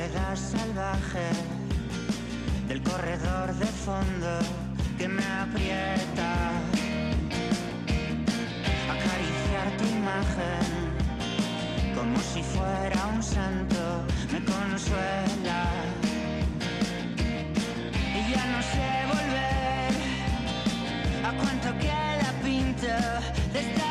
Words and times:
soledad 0.00 0.36
salvaje 0.36 1.28
del 2.68 2.82
corredor 2.82 3.54
de 3.54 3.66
fondo 3.66 4.38
que 4.96 5.06
me 5.08 5.22
aprieta. 5.24 6.52
Acariciar 8.88 9.76
tu 9.76 9.84
imagen 9.84 10.64
como 11.94 12.18
si 12.18 12.42
fuera 12.42 13.06
un 13.14 13.22
santo 13.22 14.06
me 14.32 14.42
consuela. 14.44 15.66
Y 18.16 18.32
ya 18.32 18.44
no 18.54 18.62
sé 18.72 18.90
volver 19.12 19.92
a 21.26 21.32
cuánto 21.42 21.78
queda 21.78 22.32
pinto 22.42 22.86
de 23.52 23.60
esta 23.60 23.89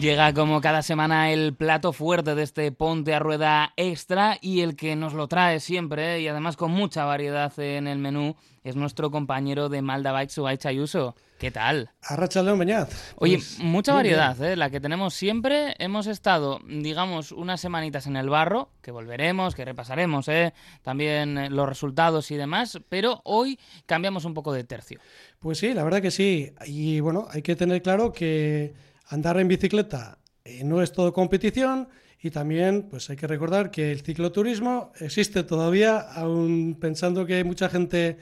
Llega 0.00 0.32
como 0.32 0.62
cada 0.62 0.80
semana 0.80 1.30
el 1.30 1.54
plato 1.54 1.92
fuerte 1.92 2.34
de 2.34 2.42
este 2.42 2.72
Ponte 2.72 3.12
a 3.12 3.18
Rueda 3.18 3.74
Extra 3.76 4.38
y 4.40 4.62
el 4.62 4.74
que 4.74 4.96
nos 4.96 5.12
lo 5.12 5.28
trae 5.28 5.60
siempre 5.60 6.16
¿eh? 6.16 6.20
y 6.22 6.28
además 6.28 6.56
con 6.56 6.70
mucha 6.70 7.04
variedad 7.04 7.52
en 7.58 7.86
el 7.86 7.98
menú 7.98 8.34
es 8.64 8.76
nuestro 8.76 9.10
compañero 9.10 9.68
de 9.68 9.82
Malda 9.82 10.12
Bike, 10.12 10.30
Subay 10.30 10.56
Chayuso. 10.56 11.16
¿Qué 11.38 11.50
tal? 11.50 11.90
Arracha 12.02 12.42
León 12.42 12.58
Beñat. 12.58 12.90
Oye, 13.16 13.36
Pues, 13.36 13.58
mucha 13.58 13.92
variedad, 13.92 14.42
¿eh? 14.42 14.56
la 14.56 14.70
que 14.70 14.80
tenemos 14.80 15.12
siempre. 15.12 15.74
Hemos 15.78 16.06
estado, 16.06 16.60
digamos, 16.66 17.30
unas 17.32 17.60
semanitas 17.60 18.06
en 18.06 18.16
el 18.16 18.30
barro, 18.30 18.70
que 18.80 18.92
volveremos, 18.92 19.54
que 19.54 19.66
repasaremos 19.66 20.28
¿eh? 20.28 20.54
también 20.80 21.54
los 21.54 21.68
resultados 21.68 22.30
y 22.30 22.36
demás, 22.36 22.78
pero 22.88 23.20
hoy 23.24 23.58
cambiamos 23.84 24.24
un 24.24 24.32
poco 24.32 24.54
de 24.54 24.64
tercio. 24.64 24.98
Pues 25.40 25.58
sí, 25.58 25.74
la 25.74 25.84
verdad 25.84 26.00
que 26.00 26.10
sí. 26.10 26.52
Y 26.64 27.00
bueno, 27.00 27.28
hay 27.30 27.42
que 27.42 27.54
tener 27.54 27.82
claro 27.82 28.12
que 28.12 28.72
andar 29.10 29.38
en 29.38 29.48
bicicleta 29.48 30.18
eh, 30.44 30.64
no 30.64 30.80
es 30.82 30.92
todo 30.92 31.12
competición 31.12 31.88
y 32.22 32.30
también 32.30 32.88
pues 32.90 33.10
hay 33.10 33.16
que 33.16 33.26
recordar 33.26 33.70
que 33.70 33.90
el 33.92 34.00
cicloturismo 34.02 34.92
existe 35.00 35.42
todavía, 35.42 35.98
aún 36.00 36.76
pensando 36.80 37.24
que 37.26 37.44
mucha 37.44 37.68
gente 37.68 38.18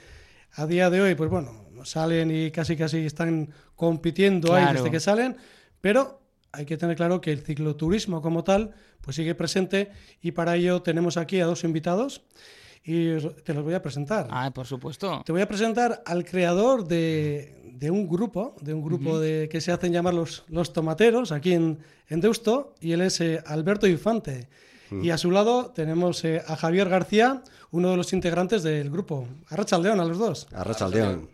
a 0.53 0.67
día 0.67 0.89
de 0.91 1.01
hoy, 1.01 1.15
pues 1.15 1.31
bueno, 1.31 1.67
salen 1.85 2.31
y 2.31 2.51
casi 2.51 2.77
casi 2.77 2.99
están 3.07 3.51
compitiendo 3.77 4.55
ahí 4.55 4.63
Claro. 4.65 4.79
desde 4.79 4.91
que 4.91 5.01
salen, 5.01 5.37
pero 5.81 6.21
hay 6.53 6.65
que 6.65 6.77
tener 6.77 6.97
claro 6.97 7.21
que 7.21 7.33
el 7.33 7.41
cicloturismo 7.43 8.23
como 8.23 8.43
tal 8.45 8.75
pues 9.01 9.17
sigue 9.17 9.35
presente 9.35 9.91
y 10.23 10.33
para 10.33 10.57
ello 10.57 10.83
tenemos 10.83 11.17
aquí 11.17 11.41
a 11.41 11.47
dos 11.47 11.63
invitados 11.65 12.23
y 12.85 13.17
te 13.45 13.55
los 13.55 13.65
voy 13.65 13.75
a 13.75 13.83
presentar. 13.83 14.29
Ah, 14.31 14.51
por 14.51 14.67
supuesto. 14.67 15.23
Te 15.25 15.33
voy 15.33 15.43
a 15.43 15.49
presentar 15.49 16.03
al 16.07 16.25
creador 16.25 16.87
de, 16.87 17.75
de 17.79 17.91
un 17.91 18.09
grupo, 18.09 18.57
de 18.61 18.75
un 18.75 18.83
grupo 18.83 19.19
de, 19.19 19.49
que 19.49 19.61
se 19.61 19.73
hacen 19.73 19.93
llamar 19.93 20.15
los, 20.15 20.45
los 20.49 20.73
tomateros 20.73 21.33
aquí 21.33 21.53
en, 21.53 21.79
en 22.09 22.21
Deusto, 22.21 22.75
y 22.81 22.93
él 22.93 23.03
es 23.03 23.21
eh, 23.21 23.43
Alberto 23.47 23.87
Infante. 23.87 24.49
Y 24.91 25.11
a 25.11 25.19
su 25.19 25.31
lado 25.31 25.71
tenemos 25.75 26.25
eh, 26.25 26.43
a 26.47 26.57
Javier 26.57 26.89
García, 26.89 27.43
uno 27.73 27.91
de 27.91 27.99
los 27.99 28.15
integrantes 28.15 28.63
del 28.63 28.91
grupo. 28.91 29.29
Arrachaldeón 29.51 30.01
a 30.01 30.05
los 30.07 30.19
dos. 30.19 30.47
Arrachaldeón. 30.55 31.29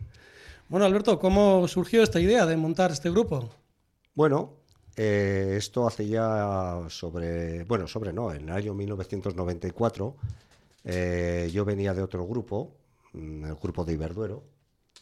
Bueno, 0.68 0.86
Alberto, 0.86 1.20
¿cómo 1.20 1.68
surgió 1.68 2.02
esta 2.02 2.18
idea 2.18 2.46
de 2.46 2.56
montar 2.56 2.90
este 2.90 3.10
grupo? 3.10 3.50
Bueno, 4.14 4.54
eh, 4.96 5.54
esto 5.56 5.86
hace 5.86 6.08
ya 6.08 6.80
sobre, 6.88 7.64
bueno, 7.64 7.86
sobre 7.86 8.12
no, 8.12 8.32
en 8.32 8.48
el 8.48 8.54
año 8.54 8.74
1994 8.74 10.16
eh, 10.84 11.50
yo 11.52 11.64
venía 11.64 11.94
de 11.94 12.02
otro 12.02 12.26
grupo, 12.26 12.76
mm, 13.12 13.44
el 13.46 13.54
grupo 13.56 13.84
de 13.84 13.94
Iberduero, 13.94 14.44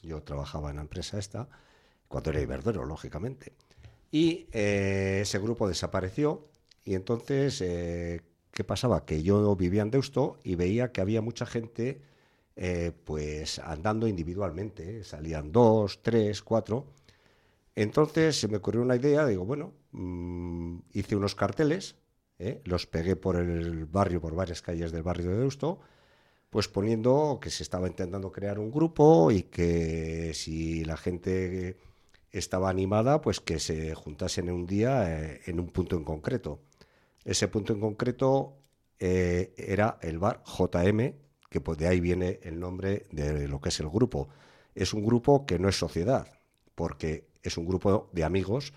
yo 0.02 0.22
trabajaba 0.22 0.70
en 0.70 0.76
la 0.76 0.82
empresa 0.82 1.18
esta, 1.18 1.48
cuando 2.08 2.30
era 2.30 2.40
Iberduero, 2.40 2.84
lógicamente, 2.84 3.52
y 4.10 4.46
eh, 4.52 5.20
ese 5.22 5.38
grupo 5.38 5.68
desapareció 5.68 6.48
y 6.84 6.94
entonces, 6.94 7.60
eh, 7.60 8.20
¿qué 8.52 8.64
pasaba? 8.64 9.04
Que 9.04 9.22
yo 9.22 9.54
vivía 9.56 9.82
en 9.82 9.90
Deusto 9.90 10.38
y 10.44 10.56
veía 10.56 10.92
que 10.92 11.00
había 11.00 11.22
mucha 11.22 11.46
gente 11.46 12.00
pues 13.04 13.58
andando 13.58 14.06
individualmente, 14.06 15.04
salían 15.04 15.52
dos, 15.52 16.02
tres, 16.02 16.42
cuatro, 16.42 16.86
entonces 17.74 18.38
se 18.38 18.48
me 18.48 18.58
ocurrió 18.58 18.82
una 18.82 18.96
idea, 18.96 19.26
digo, 19.26 19.44
bueno, 19.44 19.72
mm, 19.92 20.78
hice 20.92 21.16
unos 21.16 21.34
carteles, 21.34 21.96
¿eh? 22.38 22.60
los 22.64 22.86
pegué 22.86 23.16
por 23.16 23.36
el 23.36 23.86
barrio, 23.86 24.20
por 24.20 24.34
varias 24.34 24.62
calles 24.62 24.92
del 24.92 25.02
barrio 25.02 25.30
de 25.30 25.38
Deusto, 25.38 25.80
pues 26.50 26.68
poniendo 26.68 27.38
que 27.40 27.50
se 27.50 27.62
estaba 27.62 27.88
intentando 27.88 28.30
crear 28.30 28.58
un 28.58 28.70
grupo 28.70 29.30
y 29.30 29.44
que 29.44 30.32
si 30.34 30.84
la 30.84 30.96
gente 30.96 31.78
estaba 32.30 32.68
animada, 32.70 33.20
pues 33.20 33.40
que 33.40 33.58
se 33.58 33.94
juntasen 33.94 34.48
en 34.48 34.54
un 34.54 34.66
día 34.66 35.32
eh, 35.32 35.40
en 35.46 35.60
un 35.60 35.68
punto 35.68 35.96
en 35.96 36.04
concreto. 36.04 36.60
Ese 37.24 37.48
punto 37.48 37.72
en 37.72 37.80
concreto 37.80 38.58
eh, 38.98 39.54
era 39.56 39.98
el 40.02 40.18
bar 40.18 40.42
JM, 40.44 41.14
que 41.48 41.60
pues 41.60 41.78
de 41.78 41.88
ahí 41.88 42.00
viene 42.00 42.40
el 42.42 42.58
nombre 42.58 43.06
de 43.12 43.48
lo 43.48 43.60
que 43.60 43.68
es 43.68 43.80
el 43.80 43.88
grupo. 43.88 44.28
Es 44.74 44.94
un 44.94 45.04
grupo 45.04 45.46
que 45.46 45.58
no 45.58 45.68
es 45.68 45.76
sociedad, 45.76 46.26
porque 46.74 47.28
es 47.42 47.56
un 47.56 47.66
grupo 47.66 48.10
de 48.12 48.24
amigos 48.24 48.72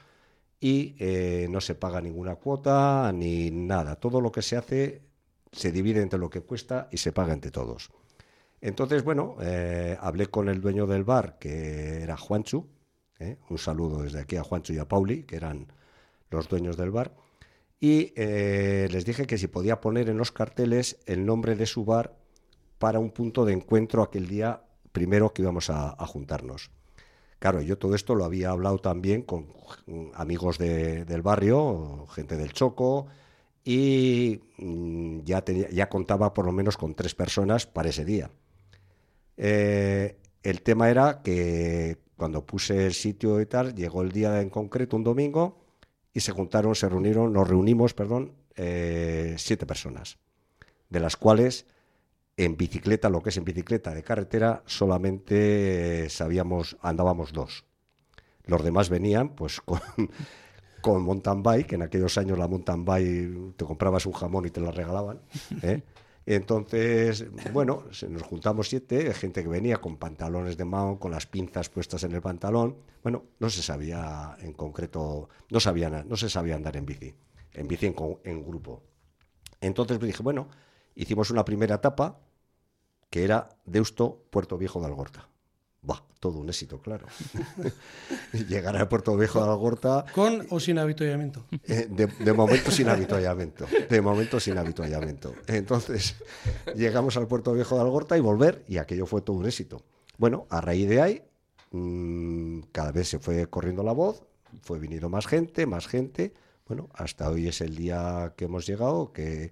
y 0.65 0.95
eh, 0.97 1.45
no 1.47 1.61
se 1.61 1.75
paga 1.75 2.01
ninguna 2.01 2.37
cuota 2.37 3.11
ni 3.13 3.51
nada. 3.51 3.97
Todo 3.97 4.19
lo 4.19 4.31
que 4.31 4.41
se 4.41 4.57
hace 4.57 5.03
se 5.51 5.71
divide 5.71 6.01
entre 6.01 6.17
lo 6.17 6.27
que 6.27 6.41
cuesta 6.41 6.89
y 6.91 6.97
se 6.97 7.11
paga 7.11 7.33
entre 7.33 7.51
todos. 7.51 7.91
Entonces, 8.61 9.03
bueno, 9.03 9.35
eh, 9.41 9.95
hablé 10.01 10.25
con 10.25 10.49
el 10.49 10.61
dueño 10.61 10.87
del 10.87 11.03
bar, 11.03 11.37
que 11.37 12.01
era 12.01 12.17
Juanchu. 12.17 12.67
¿eh? 13.19 13.37
Un 13.47 13.59
saludo 13.59 14.01
desde 14.01 14.21
aquí 14.21 14.37
a 14.37 14.43
Juanchu 14.43 14.73
y 14.73 14.79
a 14.79 14.87
Pauli, 14.87 15.21
que 15.25 15.35
eran 15.35 15.71
los 16.31 16.49
dueños 16.49 16.77
del 16.77 16.89
bar. 16.89 17.15
Y 17.79 18.15
les 18.15 19.05
dije 19.05 19.27
que 19.27 19.37
si 19.37 19.45
podía 19.45 19.81
poner 19.81 20.09
en 20.09 20.17
los 20.17 20.31
carteles 20.31 20.97
el 21.05 21.27
nombre 21.27 21.55
de 21.55 21.67
su 21.67 21.85
bar 21.85 22.17
para 22.79 22.97
un 22.97 23.11
punto 23.11 23.45
de 23.45 23.53
encuentro 23.53 24.01
aquel 24.01 24.27
día 24.27 24.63
primero 24.91 25.31
que 25.31 25.43
íbamos 25.43 25.69
a, 25.69 25.91
a 25.91 26.07
juntarnos. 26.07 26.71
Claro, 27.39 27.61
yo 27.61 27.77
todo 27.77 27.95
esto 27.95 28.15
lo 28.15 28.25
había 28.25 28.49
hablado 28.49 28.79
también 28.79 29.21
con 29.21 29.47
amigos 30.15 30.57
de- 30.57 31.05
del 31.05 31.21
barrio, 31.21 32.07
gente 32.07 32.37
del 32.37 32.53
Choco, 32.53 33.07
y 33.63 34.41
mm, 34.57 35.21
ya, 35.23 35.41
tenía- 35.43 35.69
ya 35.69 35.89
contaba 35.89 36.33
por 36.33 36.45
lo 36.45 36.51
menos 36.51 36.77
con 36.77 36.95
tres 36.95 37.13
personas 37.15 37.65
para 37.67 37.89
ese 37.89 38.05
día. 38.05 38.31
Eh, 39.37 40.17
el 40.43 40.61
tema 40.61 40.89
era 40.89 41.21
que 41.23 41.97
cuando 42.17 42.45
puse 42.45 42.85
el 42.85 42.93
sitio 42.93 43.41
y 43.41 43.45
tal, 43.45 43.75
llegó 43.75 44.01
el 44.01 44.11
día 44.11 44.41
en 44.41 44.49
concreto, 44.49 44.95
un 44.95 45.03
domingo, 45.03 45.57
y 46.13 46.21
se 46.21 46.31
juntaron, 46.31 46.75
se 46.75 46.87
reunieron, 46.87 47.33
nos 47.33 47.47
reunimos, 47.47 47.93
perdón, 47.93 48.33
eh, 48.55 49.35
siete 49.37 49.65
personas, 49.65 50.17
de 50.89 50.99
las 51.01 51.17
cuales 51.17 51.65
en 52.37 52.57
bicicleta, 52.57 53.09
lo 53.09 53.21
que 53.21 53.29
es 53.29 53.37
en 53.37 53.45
bicicleta 53.45 53.93
de 53.93 54.03
carretera, 54.03 54.63
solamente 54.65 56.05
eh, 56.05 56.09
sabíamos, 56.09 56.77
andábamos 56.81 57.31
dos. 57.31 57.65
Los 58.43 58.63
demás 58.63 58.89
venían 58.89 59.29
pues 59.29 59.61
con, 59.61 59.79
con 60.81 61.03
mountain 61.03 61.41
bike, 61.41 61.73
en 61.73 61.81
aquellos 61.81 62.17
años 62.17 62.37
la 62.37 62.47
mountain 62.47 62.83
bike 62.83 63.55
te 63.55 63.65
comprabas 63.65 64.05
un 64.05 64.13
jamón 64.13 64.45
y 64.45 64.49
te 64.49 64.61
la 64.61 64.71
regalaban. 64.71 65.21
¿eh? 65.61 65.81
Entonces, 66.27 67.25
bueno, 67.53 67.83
nos 68.09 68.23
juntamos 68.23 68.69
siete, 68.69 69.13
gente 69.13 69.43
que 69.43 69.49
venía 69.49 69.77
con 69.77 69.97
pantalones 69.97 70.57
de 70.57 70.65
mao, 70.65 70.99
con 70.99 71.11
las 71.11 71.27
pinzas 71.27 71.69
puestas 71.69 72.03
en 72.03 72.13
el 72.13 72.21
pantalón. 72.21 72.77
Bueno, 73.03 73.25
no 73.39 73.49
se 73.49 73.61
sabía 73.61 74.35
en 74.39 74.53
concreto, 74.53 75.29
no, 75.51 75.59
sabían, 75.59 76.07
no 76.09 76.17
se 76.17 76.29
sabía 76.29 76.55
andar 76.55 76.77
en 76.77 76.85
bici, 76.85 77.13
en 77.53 77.67
bici 77.67 77.85
en, 77.85 77.95
en 78.23 78.43
grupo. 78.43 78.81
Entonces 79.61 80.01
me 80.01 80.07
dije, 80.07 80.23
bueno, 80.23 80.49
hicimos 80.95 81.29
una 81.29 81.45
primera 81.45 81.75
etapa 81.75 82.19
que 83.09 83.23
era 83.23 83.49
Deusto, 83.65 84.23
Puerto 84.29 84.57
Viejo 84.57 84.79
de 84.79 84.87
Algorta. 84.87 85.27
Buah, 85.81 86.01
todo 86.19 86.39
un 86.39 86.49
éxito, 86.49 86.81
claro. 86.81 87.05
Llegar 88.49 88.75
al 88.75 88.87
Puerto 88.87 89.15
Viejo 89.15 89.43
de 89.43 89.49
Algorta, 89.49 90.05
¿Con 90.13 90.45
o 90.49 90.59
sin 90.59 90.79
avituallamiento? 90.79 91.45
eh, 91.67 91.87
de, 91.89 92.07
de 92.07 92.33
momento 92.33 92.71
sin 92.71 92.89
habituallamiento. 92.89 93.65
De 93.89 94.01
momento 94.01 94.39
sin 94.39 94.57
habituallamiento. 94.57 95.35
Entonces, 95.47 96.15
llegamos 96.75 97.17
al 97.17 97.27
Puerto 97.27 97.53
Viejo 97.53 97.75
de 97.75 97.81
Algorta 97.81 98.17
y 98.17 98.21
volver, 98.21 98.63
y 98.67 98.77
aquello 98.77 99.05
fue 99.05 99.21
todo 99.21 99.37
un 99.37 99.45
éxito. 99.45 99.83
Bueno, 100.17 100.47
a 100.49 100.61
raíz 100.61 100.89
de 100.89 101.01
ahí, 101.01 101.23
mm, 101.71 102.61
cada 102.71 102.91
vez 102.91 103.09
se 103.09 103.19
fue 103.19 103.47
corriendo 103.47 103.83
la 103.83 103.91
voz, 103.91 104.23
fue 104.63 104.79
viniendo 104.79 105.09
más 105.09 105.27
gente, 105.27 105.65
más 105.65 105.87
gente. 105.87 106.33
Bueno, 106.67 106.89
hasta 106.93 107.29
hoy 107.29 107.47
es 107.47 107.61
el 107.61 107.75
día 107.75 108.33
que 108.35 108.45
hemos 108.45 108.65
llegado, 108.65 109.11
que, 109.13 109.51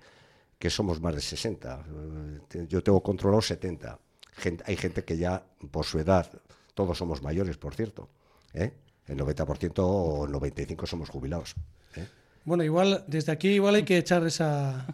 que 0.63 0.69
somos 0.69 1.01
más 1.01 1.13
de 1.13 1.19
60. 1.19 1.83
Eh, 1.85 2.39
te- 2.47 2.67
Yo 2.67 2.81
tengo 2.81 3.03
controlado 3.03 3.41
70. 3.41 3.99
Gente- 4.37 4.63
hay 4.65 4.77
gente 4.77 5.03
que 5.03 5.17
ya, 5.17 5.43
por 5.71 5.83
su 5.83 5.99
edad, 5.99 6.25
todos 6.73 6.97
somos 6.97 7.21
mayores, 7.21 7.57
por 7.57 7.75
cierto. 7.75 8.07
¿eh? 8.53 8.71
El 9.07 9.17
90% 9.17 9.85
o 9.85 10.25
el 10.25 10.31
95% 10.31 10.85
somos 10.87 11.09
jubilados. 11.09 11.55
¿eh? 11.97 12.07
Bueno, 12.45 12.63
igual, 12.63 13.03
desde 13.07 13.33
aquí 13.33 13.49
igual 13.49 13.75
hay 13.75 13.83
que 13.83 13.97
echar 13.97 14.25
esa 14.25 14.87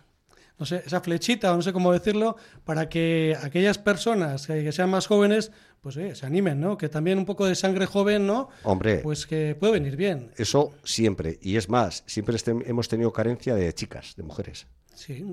no 0.57 0.65
sé, 0.65 0.81
esa 0.85 1.01
flechita, 1.01 1.53
o 1.53 1.55
no 1.55 1.61
sé 1.61 1.71
cómo 1.71 1.93
decirlo, 1.93 2.35
para 2.65 2.89
que 2.89 3.37
aquellas 3.41 3.77
personas 3.77 4.47
que, 4.47 4.71
sean 4.71 4.89
más 4.89 5.05
jóvenes, 5.05 5.51
pues 5.81 5.95
se 5.95 6.25
animen, 6.25 6.59
¿no? 6.59 6.77
Que 6.79 6.89
también 6.89 7.17
un 7.19 7.25
poco 7.25 7.45
de 7.45 7.53
sangre 7.53 7.85
joven, 7.85 8.25
¿no? 8.25 8.49
Hombre. 8.63 8.97
Pues 9.03 9.25
que 9.27 9.55
puede 9.57 9.73
venir 9.73 9.95
bien. 9.95 10.31
Eso 10.35 10.73
siempre. 10.83 11.37
Y 11.43 11.55
es 11.57 11.69
más, 11.69 12.03
siempre 12.07 12.35
este, 12.35 12.51
hemos 12.65 12.87
tenido 12.89 13.13
carencia 13.13 13.53
de 13.53 13.71
chicas, 13.73 14.15
de 14.17 14.23
mujeres. 14.23 14.65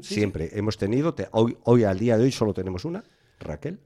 Siempre. 0.03 0.51
Hemos 0.53 0.77
tenido, 0.77 1.15
hoy, 1.33 1.57
hoy 1.65 1.85
al 1.85 1.99
día 1.99 2.17
de 2.17 2.25
hoy 2.25 2.33
solo 2.33 2.55
tenemos 2.55 2.85
una, 2.85 3.05
Raquel. 3.41 3.79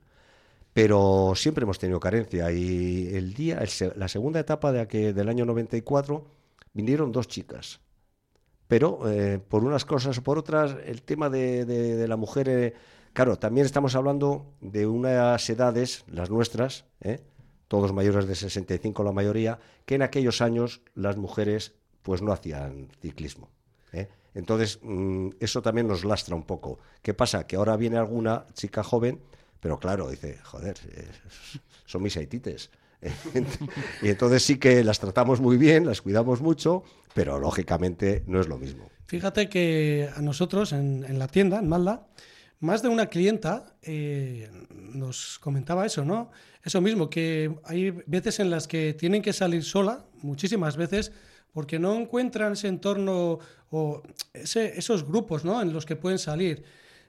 Pero 0.72 1.32
siempre 1.34 1.64
hemos 1.64 1.78
tenido 1.78 1.98
carencia. 1.98 2.52
Y 2.52 3.14
el 3.14 3.34
día, 3.34 3.60
la 3.96 4.08
segunda 4.08 4.38
etapa 4.38 4.70
de 4.72 4.86
que, 4.86 5.12
del 5.12 5.28
año 5.28 5.44
94 5.44 6.24
vinieron 6.72 7.10
dos 7.10 7.26
chicas 7.26 7.80
pero 8.70 9.10
eh, 9.10 9.40
por 9.40 9.64
unas 9.64 9.84
cosas 9.84 10.16
o 10.18 10.22
por 10.22 10.38
otras, 10.38 10.76
el 10.86 11.02
tema 11.02 11.28
de, 11.28 12.06
la 12.06 12.16
mujer, 12.16 12.48
eh, 12.48 12.74
claro, 13.12 13.36
también 13.36 13.66
estamos 13.66 13.96
hablando 13.96 14.54
de 14.60 14.86
unas 14.86 15.50
edades, 15.50 16.04
las 16.06 16.30
nuestras, 16.30 16.84
eh, 17.00 17.18
todos 17.66 17.92
mayores 17.92 18.28
de 18.28 18.36
65 18.36 19.02
la 19.02 19.10
mayoría, 19.10 19.58
que 19.86 19.96
en 19.96 20.02
aquellos 20.02 20.40
años 20.40 20.82
las 20.94 21.16
mujeres 21.16 21.74
pues 22.02 22.22
no 22.22 22.30
hacían 22.30 22.90
ciclismo. 23.02 23.50
Entonces, 24.34 24.78
mm, 24.82 25.30
eso 25.40 25.60
también 25.60 25.88
nos 25.88 26.04
lastra 26.04 26.36
un 26.36 26.44
poco. 26.44 26.78
¿Qué 27.02 27.14
pasa? 27.14 27.46
Que 27.46 27.56
ahora 27.56 27.76
viene 27.76 27.98
alguna 27.98 28.46
chica 28.54 28.82
joven, 28.82 29.20
pero 29.60 29.78
claro, 29.78 30.08
dice, 30.08 30.38
joder, 30.42 30.76
son 31.84 32.02
mis 32.02 32.16
haitites 32.16 32.70
y 34.02 34.08
entonces 34.08 34.42
sí 34.42 34.58
que 34.58 34.84
las 34.84 35.00
tratamos 35.00 35.40
muy 35.40 35.56
bien, 35.56 35.86
las 35.86 36.02
cuidamos 36.02 36.40
mucho, 36.40 36.84
pero 37.14 37.38
lógicamente 37.38 38.22
no 38.26 38.40
es 38.40 38.48
lo 38.48 38.58
mismo. 38.58 38.90
Fíjate 39.06 39.48
que 39.48 40.08
a 40.14 40.20
nosotros 40.20 40.72
en, 40.72 41.18
la 41.18 41.26
tienda, 41.26 41.58
en 41.58 41.68
Malda, 41.68 42.06
más 42.60 42.82
de 42.82 42.88
una 42.88 43.06
clienta 43.06 43.74
eh, 43.82 44.50
nos 44.70 45.38
comentaba 45.38 45.86
eso, 45.86 46.04
¿no? 46.04 46.30
Eso 46.62 46.80
mismo, 46.80 47.08
que 47.08 47.58
hay 47.64 47.90
veces 48.06 48.38
en 48.38 48.50
las 48.50 48.68
que 48.68 48.92
tienen 48.92 49.22
que 49.22 49.32
salir 49.32 49.64
sola, 49.64 50.04
muchísimas 50.20 50.76
veces, 50.76 51.10
porque 51.52 51.78
no 51.78 51.94
encuentran 51.96 52.52
ese 52.52 52.68
entorno 52.68 53.38
o 53.70 54.02
esos 54.32 55.06
grupos 55.06 55.44
¿no? 55.44 55.60
en 55.62 55.72
los 55.72 55.86
que 55.86 55.96
pueden 55.96 56.18
salir. 56.18 56.64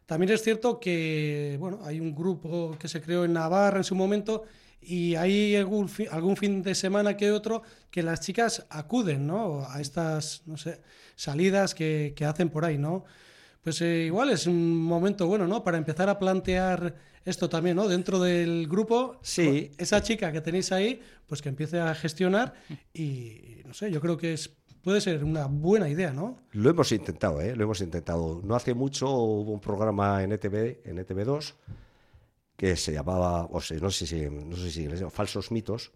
También 0.05 0.31
es 0.31 0.41
cierto 0.41 0.79
que 0.79 1.57
bueno, 1.59 1.79
hay 1.83 1.99
un 1.99 2.13
grupo 2.13 2.75
que 2.79 2.87
se 2.87 3.01
creó 3.01 3.25
en 3.25 3.33
Navarra 3.33 3.77
en 3.77 3.83
su 3.83 3.95
momento 3.95 4.43
y 4.81 5.15
hay 5.15 5.55
algún, 5.55 5.89
algún 6.09 6.35
fin 6.35 6.63
de 6.63 6.75
semana 6.75 7.15
que 7.15 7.31
otro 7.31 7.61
que 7.89 8.03
las 8.03 8.19
chicas 8.21 8.65
acuden 8.69 9.27
¿no? 9.27 9.65
a 9.67 9.79
estas 9.79 10.41
no 10.45 10.57
sé, 10.57 10.81
salidas 11.15 11.75
que, 11.75 12.13
que 12.15 12.25
hacen 12.25 12.49
por 12.49 12.65
ahí, 12.65 12.77
¿no? 12.77 13.05
Pues 13.63 13.79
eh, 13.81 14.05
igual 14.07 14.31
es 14.31 14.47
un 14.47 14.75
momento 14.75 15.27
bueno, 15.27 15.47
¿no? 15.47 15.63
Para 15.63 15.77
empezar 15.77 16.09
a 16.09 16.17
plantear 16.17 16.95
esto 17.25 17.49
también, 17.49 17.75
¿no? 17.75 17.87
Dentro 17.87 18.19
del 18.19 18.67
grupo, 18.67 19.17
sí. 19.21 19.71
esa 19.77 20.01
chica 20.01 20.31
que 20.31 20.41
tenéis 20.41 20.71
ahí, 20.71 21.01
pues 21.27 21.41
que 21.41 21.49
empiece 21.49 21.79
a 21.79 21.93
gestionar 21.93 22.53
y, 22.93 23.61
no 23.65 23.73
sé, 23.73 23.91
yo 23.91 24.01
creo 24.01 24.17
que 24.17 24.33
es, 24.33 24.49
puede 24.81 25.01
ser 25.01 25.23
una 25.23 25.45
buena 25.45 25.87
idea, 25.89 26.11
¿no? 26.11 26.37
Lo 26.51 26.69
hemos 26.69 26.91
intentado, 26.91 27.41
¿eh? 27.41 27.55
Lo 27.55 27.63
hemos 27.63 27.81
intentado. 27.81 28.41
No 28.43 28.55
hace 28.55 28.73
mucho 28.73 29.09
hubo 29.09 29.51
un 29.51 29.61
programa 29.61 30.23
en 30.23 30.31
ETV, 30.31 30.81
en 30.85 30.97
ETV2, 30.97 31.53
que 32.57 32.75
se 32.75 32.91
llamaba, 32.93 33.45
o 33.45 33.61
sea, 33.61 33.77
no 33.79 33.91
sé 33.91 34.07
si, 34.07 34.29
no 34.29 34.55
sé 34.55 34.71
si 34.71 34.87
Falsos 35.09 35.51
Mitos, 35.51 35.91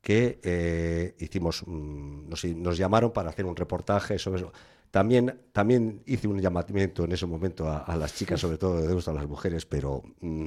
que 0.00 0.40
eh, 0.42 1.14
hicimos, 1.18 1.62
mm, 1.66 2.28
nos, 2.28 2.78
llamaron 2.78 3.12
para 3.12 3.30
hacer 3.30 3.44
un 3.44 3.56
reportaje 3.56 4.18
sobre 4.18 4.40
eso. 4.40 4.52
También, 4.90 5.40
también 5.52 6.02
hice 6.06 6.26
un 6.26 6.40
llamamiento 6.40 7.04
en 7.04 7.12
ese 7.12 7.26
momento 7.26 7.68
a, 7.70 7.96
las 7.96 8.14
chicas, 8.14 8.40
sobre 8.40 8.58
todo 8.58 8.80
de 8.80 8.92
gusto 8.92 9.12
a 9.12 9.14
las 9.14 9.28
mujeres, 9.28 9.64
pero 9.64 10.02
mm, 10.20 10.46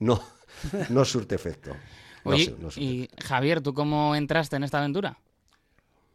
no, 0.00 0.20
no 0.90 1.04
surte 1.04 1.34
efecto. 1.34 1.74
Oye, 2.22 2.54
y 2.76 3.08
Javier, 3.22 3.60
¿tú 3.60 3.74
cómo 3.74 4.14
entraste 4.14 4.56
en 4.56 4.64
esta 4.64 4.78
aventura? 4.78 5.18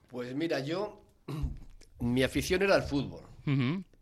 Pues 0.07 0.33
mira, 0.35 0.59
yo, 0.59 1.01
mi 1.99 2.23
afición 2.23 2.61
era 2.61 2.75
el 2.75 2.83
fútbol. 2.83 3.21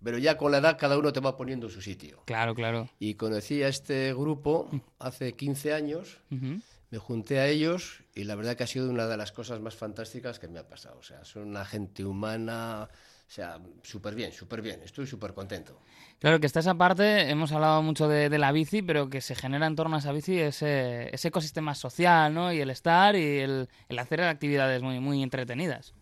Pero 0.03 0.17
ya 0.17 0.37
con 0.37 0.51
la 0.51 0.57
edad 0.57 0.77
cada 0.77 0.97
uno 0.97 1.13
te 1.13 1.21
va 1.21 1.37
poniendo 1.37 1.67
en 1.67 1.73
su 1.73 1.81
sitio. 1.81 2.21
Claro, 2.25 2.53
claro. 2.53 2.89
Y 2.99 3.13
conocí 3.13 3.63
a 3.63 3.69
este 3.69 4.13
grupo 4.13 4.69
hace 4.99 5.33
15 5.33 5.73
años, 5.73 6.19
me 6.29 6.97
junté 6.97 7.39
a 7.39 7.47
ellos 7.47 8.03
y 8.13 8.25
la 8.25 8.35
verdad 8.35 8.55
que 8.55 8.63
ha 8.63 8.67
sido 8.67 8.89
una 8.89 9.07
de 9.07 9.17
las 9.17 9.31
cosas 9.31 9.61
más 9.61 9.75
fantásticas 9.75 10.39
que 10.39 10.47
me 10.47 10.59
ha 10.59 10.67
pasado. 10.67 10.97
O 10.99 11.03
sea, 11.03 11.23
son 11.23 11.47
una 11.47 11.65
gente 11.65 12.03
humana, 12.03 12.89
o 13.27 13.29
sea, 13.29 13.59
súper 13.83 14.15
bien, 14.15 14.31
súper 14.31 14.61
bien. 14.61 14.81
Estoy 14.83 15.05
súper 15.05 15.33
contento. 15.33 15.81
Claro 16.19 16.39
que 16.39 16.47
está 16.47 16.61
esa 16.61 16.75
parte, 16.75 17.29
hemos 17.29 17.51
hablado 17.51 17.81
mucho 17.81 18.07
de, 18.07 18.29
la 18.37 18.53
bici, 18.53 18.81
pero 18.81 19.09
que 19.09 19.19
se 19.19 19.35
genera 19.35 19.67
en 19.67 19.75
torno 19.75 19.97
a 19.97 19.99
esa 19.99 20.13
bici 20.13 20.39
ese, 20.39 21.13
ese 21.13 21.27
ecosistema 21.27 21.75
social, 21.75 22.33
¿no? 22.33 22.53
Y 22.53 22.61
el 22.61 22.69
estar 22.69 23.15
y 23.15 23.39
el, 23.39 23.67
el 23.89 23.99
hacer 23.99 24.21
actividades 24.21 24.81
muy, 24.81 25.01
muy 25.01 25.21
entretenidas. 25.21 25.93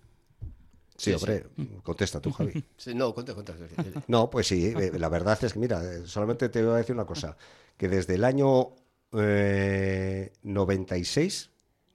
Sí, 0.98 1.14
hombre, 1.14 1.46
contesta 1.84 2.20
tú, 2.22 2.32
Javi. 2.32 2.64
no, 2.96 3.14
contesta, 3.14 3.54
No, 4.08 4.30
pues 4.30 4.48
sí, 4.48 4.68
eh, 4.68 4.98
la 4.98 5.10
verdad 5.10 5.38
es 5.44 5.52
que, 5.54 5.60
mira, 5.60 5.82
solamente 6.06 6.48
te 6.50 6.64
voy 6.64 6.76
a 6.76 6.78
decir 6.78 6.96
una 6.96 7.06
cosa, 7.06 7.36
que 7.76 7.90
desde 7.90 8.16
el 8.16 8.24
año 8.24 8.70
96, 9.12 11.44
eh, 11.44 11.50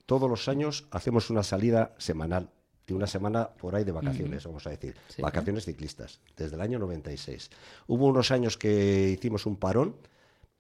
todos 0.05 0.29
los 0.29 0.49
años 0.49 0.87
hacemos 0.91 1.31
una 1.31 1.43
salida 1.43 1.95
semanal, 1.99 2.51
de 2.95 2.99
una 2.99 3.07
semana 3.07 3.49
por 3.49 3.75
ahí 3.75 3.85
de 3.85 3.93
vacaciones, 3.93 4.45
vamos 4.45 4.67
a 4.67 4.71
decir, 4.71 4.95
vacaciones 5.19 5.65
ciclistas, 5.65 6.21
desde 6.37 6.57
el 6.57 6.61
año 6.61 6.79
96. 6.79 7.51
Hubo 7.89 8.07
unos 8.07 8.31
años 8.31 8.57
que 8.57 9.09
hicimos 9.11 9.47
un 9.47 9.57
parón, 9.57 9.97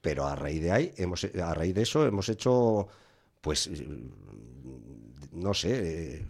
pero 0.00 0.26
a 0.26 0.34
raíz 0.34 0.62
de 0.62 0.72
ahí, 0.72 0.92
hemos, 0.96 1.24
a 1.24 1.54
raíz 1.54 1.74
de 1.74 1.82
eso, 1.82 2.06
hemos 2.06 2.28
hecho, 2.28 2.88
pues, 3.40 3.70
no 5.32 5.54
sé, 5.54 6.26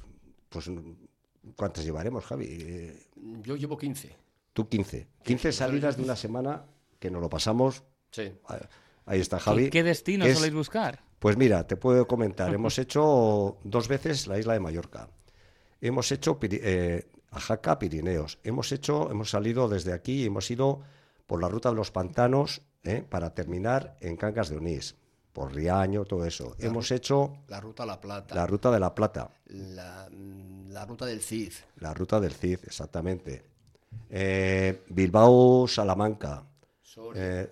pues 0.49 0.70
¿Cuántas 1.56 1.85
llevaremos, 1.85 2.25
Javi? 2.25 2.93
Yo 3.43 3.56
llevo 3.56 3.76
15. 3.76 4.17
Tú 4.52 4.69
15. 4.69 5.06
15 5.25 5.52
salidas 5.52 5.97
de 5.97 6.02
una 6.02 6.17
semana 6.17 6.64
que 6.99 7.11
nos 7.11 7.20
lo 7.20 7.31
pasamos. 7.31 7.82
Sí. 8.11 8.32
Ahí 9.06 9.20
está, 9.20 9.38
Javi. 9.38 9.70
¿Qué, 9.70 9.82
destino 9.82 10.26
soléis 10.32 10.55
buscar? 10.55 11.02
Pues 11.19 11.37
mira, 11.37 11.67
te 11.67 11.76
puedo 11.76 12.06
comentar. 12.06 12.52
hemos 12.55 12.79
hecho 12.79 13.58
dos 13.64 13.88
veces 13.88 14.26
la 14.26 14.38
isla 14.38 14.55
de 14.55 14.61
Mallorca. 14.61 15.08
Hemos 15.81 16.12
hecho 16.12 16.38
eh, 16.43 17.09
Ajaca, 17.31 17.78
Pirineos. 17.78 18.38
Hemos 18.45 18.73
hecho, 18.73 19.11
hemos 19.11 19.31
salido 19.31 19.69
desde 19.69 19.93
aquí 19.93 20.23
y 20.23 20.26
hemos 20.26 20.50
ido 20.50 20.83
por 21.26 21.40
la 21.40 21.49
ruta 21.49 21.71
de 21.71 21.76
los 21.76 21.90
pantanos 21.90 22.62
eh, 22.83 23.04
para 23.09 23.35
terminar 23.35 23.97
en 24.00 24.16
Cangas 24.16 24.49
de 24.49 24.57
Onís 24.57 24.97
por 25.33 25.54
Riaño, 25.54 26.04
todo 26.04 26.25
eso. 26.26 26.57
Hemos 26.59 26.90
hecho... 26.90 27.33
La 27.49 27.61
Ruta 27.61 27.85
de 27.85 27.87
la 27.87 28.00
Plata. 28.00 28.35
La 28.35 28.47
Ruta 28.47 28.71
de 28.71 28.81
la 28.81 28.95
Plata. 28.95 29.31
La, 29.47 30.09
Ruta 30.87 31.07
del 31.07 31.21
Cid. 31.21 31.52
La 31.76 31.95
Ruta 31.95 32.19
del 32.19 32.33
Cid, 32.33 32.59
exactamente. 32.64 33.45
Eh, 34.09 34.83
Bilbao, 34.88 35.69
Salamanca. 35.69 36.43
Eh, 37.14 37.49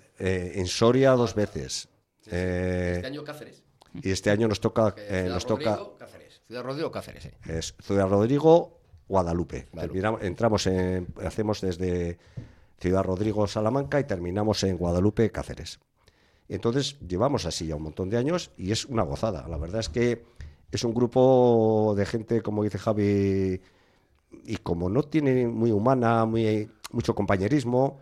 en 0.57 0.67
Soria 0.67 1.13
dos 1.13 1.35
veces. 1.35 1.89
este 2.25 3.07
año 3.07 3.23
Cáceres. 3.23 3.63
Y 3.95 4.11
este 4.11 4.31
año 4.31 4.49
nos 4.49 4.61
toca... 4.61 4.95
nos 5.29 5.47
toca 5.47 5.79
Cáceres. 5.99 6.28
Ciudad 6.49 6.65
Rodrigo, 6.65 6.91
Cáceres. 6.91 7.29
Es 7.47 7.75
Ciudad 7.79 8.09
Rodrigo, 8.09 8.81
Guadalupe. 9.07 9.67
entramos 10.23 10.67
en, 10.67 11.07
hacemos 11.23 11.61
desde 11.61 12.17
Ciudad 12.79 13.05
Rodrigo, 13.05 13.47
Salamanca 13.47 14.01
y 14.01 14.05
terminamos 14.05 14.65
en 14.65 14.79
Guadalupe, 14.79 15.31
Cáceres. 15.31 15.79
Entonces 16.49 16.99
llevamos 17.07 17.45
así 17.45 17.67
ya 17.67 17.77
un 17.77 17.83
montón 17.83 18.09
de 18.09 18.17
años 18.17 18.51
y 18.57 18.73
es 18.73 18.87
una 18.87 19.03
gozada. 19.03 19.47
La 19.47 19.59
verdad 19.59 19.81
es 19.81 19.91
que 19.91 20.25
es 20.73 20.85
un 20.85 20.95
grupo 20.95 21.95
de 21.95 22.07
gente, 22.07 22.41
como 22.41 22.65
dice 22.65 22.79
Javi, 22.79 23.61
y 24.45 24.57
como 24.57 24.89
no 24.89 25.03
tiene 25.03 25.47
muy 25.49 25.71
humana, 25.71 26.25
muy, 26.25 26.71
mucho 26.93 27.15
compañerismo, 27.15 28.01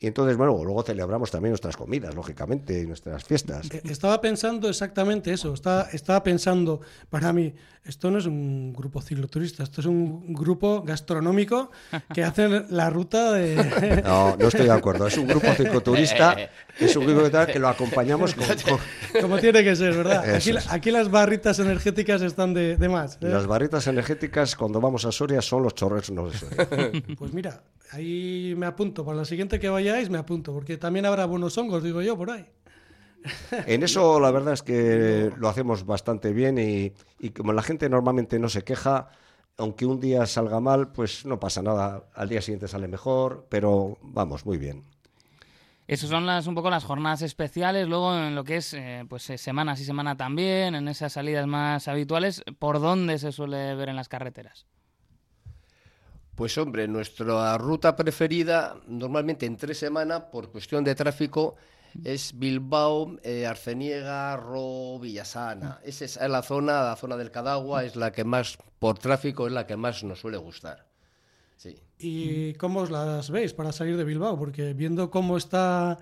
y 0.00 0.06
entonces, 0.06 0.36
bueno, 0.36 0.62
luego 0.62 0.84
celebramos 0.84 1.30
también 1.32 1.50
nuestras 1.50 1.76
comidas, 1.76 2.14
lógicamente, 2.14 2.82
y 2.82 2.86
nuestras 2.86 3.24
fiestas. 3.24 3.68
Eh, 3.72 3.82
estaba 3.86 4.20
pensando 4.20 4.68
exactamente 4.68 5.32
eso. 5.32 5.52
Estaba, 5.52 5.88
estaba 5.92 6.22
pensando, 6.22 6.80
para 7.10 7.32
mí, 7.32 7.52
esto 7.84 8.10
no 8.10 8.18
es 8.18 8.26
un 8.26 8.72
grupo 8.72 9.00
cicloturista, 9.00 9.62
esto 9.64 9.80
es 9.80 9.86
un 9.86 10.34
grupo 10.34 10.82
gastronómico 10.82 11.70
que 12.12 12.22
hace 12.22 12.66
la 12.68 12.90
ruta 12.90 13.32
de... 13.32 14.02
No, 14.04 14.36
no 14.36 14.48
estoy 14.48 14.66
de 14.66 14.72
acuerdo. 14.72 15.06
Es 15.06 15.16
un 15.16 15.26
grupo 15.26 15.48
cicloturista, 15.54 16.36
es 16.78 16.94
un 16.94 17.06
grupo 17.06 17.46
que 17.46 17.58
lo 17.58 17.68
acompañamos 17.68 18.34
con, 18.34 18.44
Como 19.20 19.38
tiene 19.40 19.64
que 19.64 19.74
ser, 19.74 19.96
¿verdad? 19.96 20.38
Aquí, 20.68 20.90
las 20.90 21.10
barritas 21.10 21.58
energéticas 21.58 22.22
están 22.22 22.54
de, 22.54 22.76
más. 22.88 23.16
¿eh? 23.16 23.28
Las 23.28 23.46
barritas 23.46 23.86
energéticas, 23.86 24.54
cuando 24.54 24.80
vamos 24.80 25.04
a 25.06 25.12
Soria, 25.12 25.40
son 25.40 25.62
los 25.62 25.74
chorros 25.74 26.10
no 26.10 26.28
de 26.28 26.38
Soria. 26.38 26.68
Pues 27.18 27.32
mira, 27.32 27.62
ahí 27.92 28.54
me 28.56 28.66
apunto. 28.66 29.04
Para 29.04 29.18
la 29.18 29.24
siguiente 29.24 29.58
que 29.58 29.68
vayáis, 29.90 30.10
me 30.10 30.18
apunto, 30.18 30.52
porque 30.52 30.76
también 30.76 31.06
habrá 31.06 31.26
buenos 31.26 31.56
hongos, 31.58 31.82
digo 31.82 32.02
yo, 32.02 32.16
por 32.16 32.30
ahí. 32.30 32.46
En 33.66 33.82
eso 33.82 34.20
la 34.20 34.30
verdad 34.30 34.54
es 34.54 34.62
que 34.62 35.32
lo 35.36 35.48
hacemos 35.48 35.84
bastante 35.84 36.32
bien 36.32 36.58
y, 36.58 37.30
como 37.30 37.52
la 37.52 37.62
gente 37.62 37.88
normalmente 37.88 38.38
no 38.38 38.48
se 38.48 38.62
queja, 38.62 39.08
aunque 39.56 39.86
un 39.86 40.00
día 40.00 40.24
salga 40.26 40.60
mal, 40.60 40.92
pues 40.92 41.26
no 41.26 41.40
pasa 41.40 41.62
nada. 41.62 42.04
Al 42.14 42.28
día 42.28 42.40
siguiente 42.40 42.68
sale 42.68 42.88
mejor, 42.88 43.46
pero 43.48 43.98
vamos, 44.02 44.46
muy 44.46 44.56
bien. 44.56 44.84
Esas 45.88 46.10
son 46.10 46.26
las 46.26 46.46
un 46.46 46.54
poco 46.54 46.68
las 46.68 46.84
jornadas 46.84 47.22
especiales, 47.22 47.88
luego 47.88 48.14
en 48.14 48.34
lo 48.34 48.44
que 48.44 48.56
es 48.56 48.74
eh, 48.74 49.06
pues 49.08 49.28
eh, 49.30 49.38
semana 49.38 49.74
sí 49.74 49.84
semana 49.84 50.16
también, 50.16 50.74
en 50.74 50.86
esas 50.86 51.14
salidas 51.14 51.46
más 51.46 51.88
habituales, 51.88 52.44
¿por 52.58 52.78
dónde 52.78 53.18
se 53.18 53.32
suele 53.32 53.74
ver 53.74 53.88
en 53.88 53.96
las 53.96 54.08
carreteras? 54.08 54.66
Pues 56.38 56.56
hombre, 56.56 56.86
nuestra 56.86 57.58
ruta 57.58 57.96
preferida 57.96 58.76
normalmente 58.86 59.44
en 59.44 59.56
tres 59.56 59.76
semanas 59.78 60.22
por 60.30 60.50
cuestión 60.52 60.84
de 60.84 60.94
tráfico 60.94 61.56
es 62.04 62.38
Bilbao, 62.38 63.16
eh, 63.24 63.44
Arceniega, 63.44 64.36
Ro, 64.36 65.00
Villasana. 65.00 65.80
Esa 65.84 66.04
es 66.04 66.16
la 66.30 66.42
zona, 66.42 66.84
la 66.84 66.94
zona 66.96 67.16
del 67.16 67.32
Cadagua, 67.32 67.84
es 67.84 67.96
la 67.96 68.12
que 68.12 68.22
más, 68.22 68.56
por 68.78 68.98
tráfico, 69.00 69.48
es 69.48 69.52
la 69.52 69.66
que 69.66 69.76
más 69.76 70.04
nos 70.04 70.20
suele 70.20 70.36
gustar. 70.36 70.86
Sí. 71.56 71.74
¿Y 71.98 72.54
cómo 72.54 72.80
os 72.82 72.90
las 72.90 73.30
veis 73.30 73.52
para 73.52 73.72
salir 73.72 73.96
de 73.96 74.04
Bilbao? 74.04 74.38
Porque 74.38 74.74
viendo 74.74 75.10
cómo 75.10 75.36
está 75.36 75.98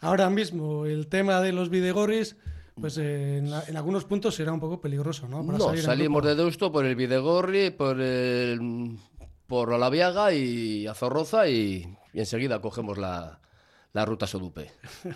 ahora 0.00 0.30
mismo 0.30 0.86
el 0.86 1.08
tema 1.08 1.40
de 1.40 1.52
los 1.52 1.68
videgorris, 1.68 2.36
pues 2.80 2.96
eh, 2.98 3.38
en, 3.38 3.50
la- 3.50 3.64
en 3.66 3.76
algunos 3.76 4.04
puntos 4.04 4.36
será 4.36 4.52
un 4.52 4.60
poco 4.60 4.80
peligroso, 4.80 5.26
¿no? 5.26 5.44
Para 5.44 5.58
No, 5.58 5.64
salir 5.66 5.82
salimos 5.82 6.24
de 6.24 6.36
Deusto 6.36 6.70
por 6.70 6.84
el 6.84 6.94
Videgorri, 6.94 7.70
por 7.70 8.00
el, 8.00 8.96
por 9.46 9.72
Olaviaga 9.72 10.32
y 10.32 10.86
Azorroza 10.86 11.48
y, 11.48 11.96
y 12.12 12.18
enseguida 12.20 12.60
cogemos 12.60 12.98
la, 12.98 13.40
la 13.94 14.04
ruta 14.04 14.26
Sodupe. 14.26 14.72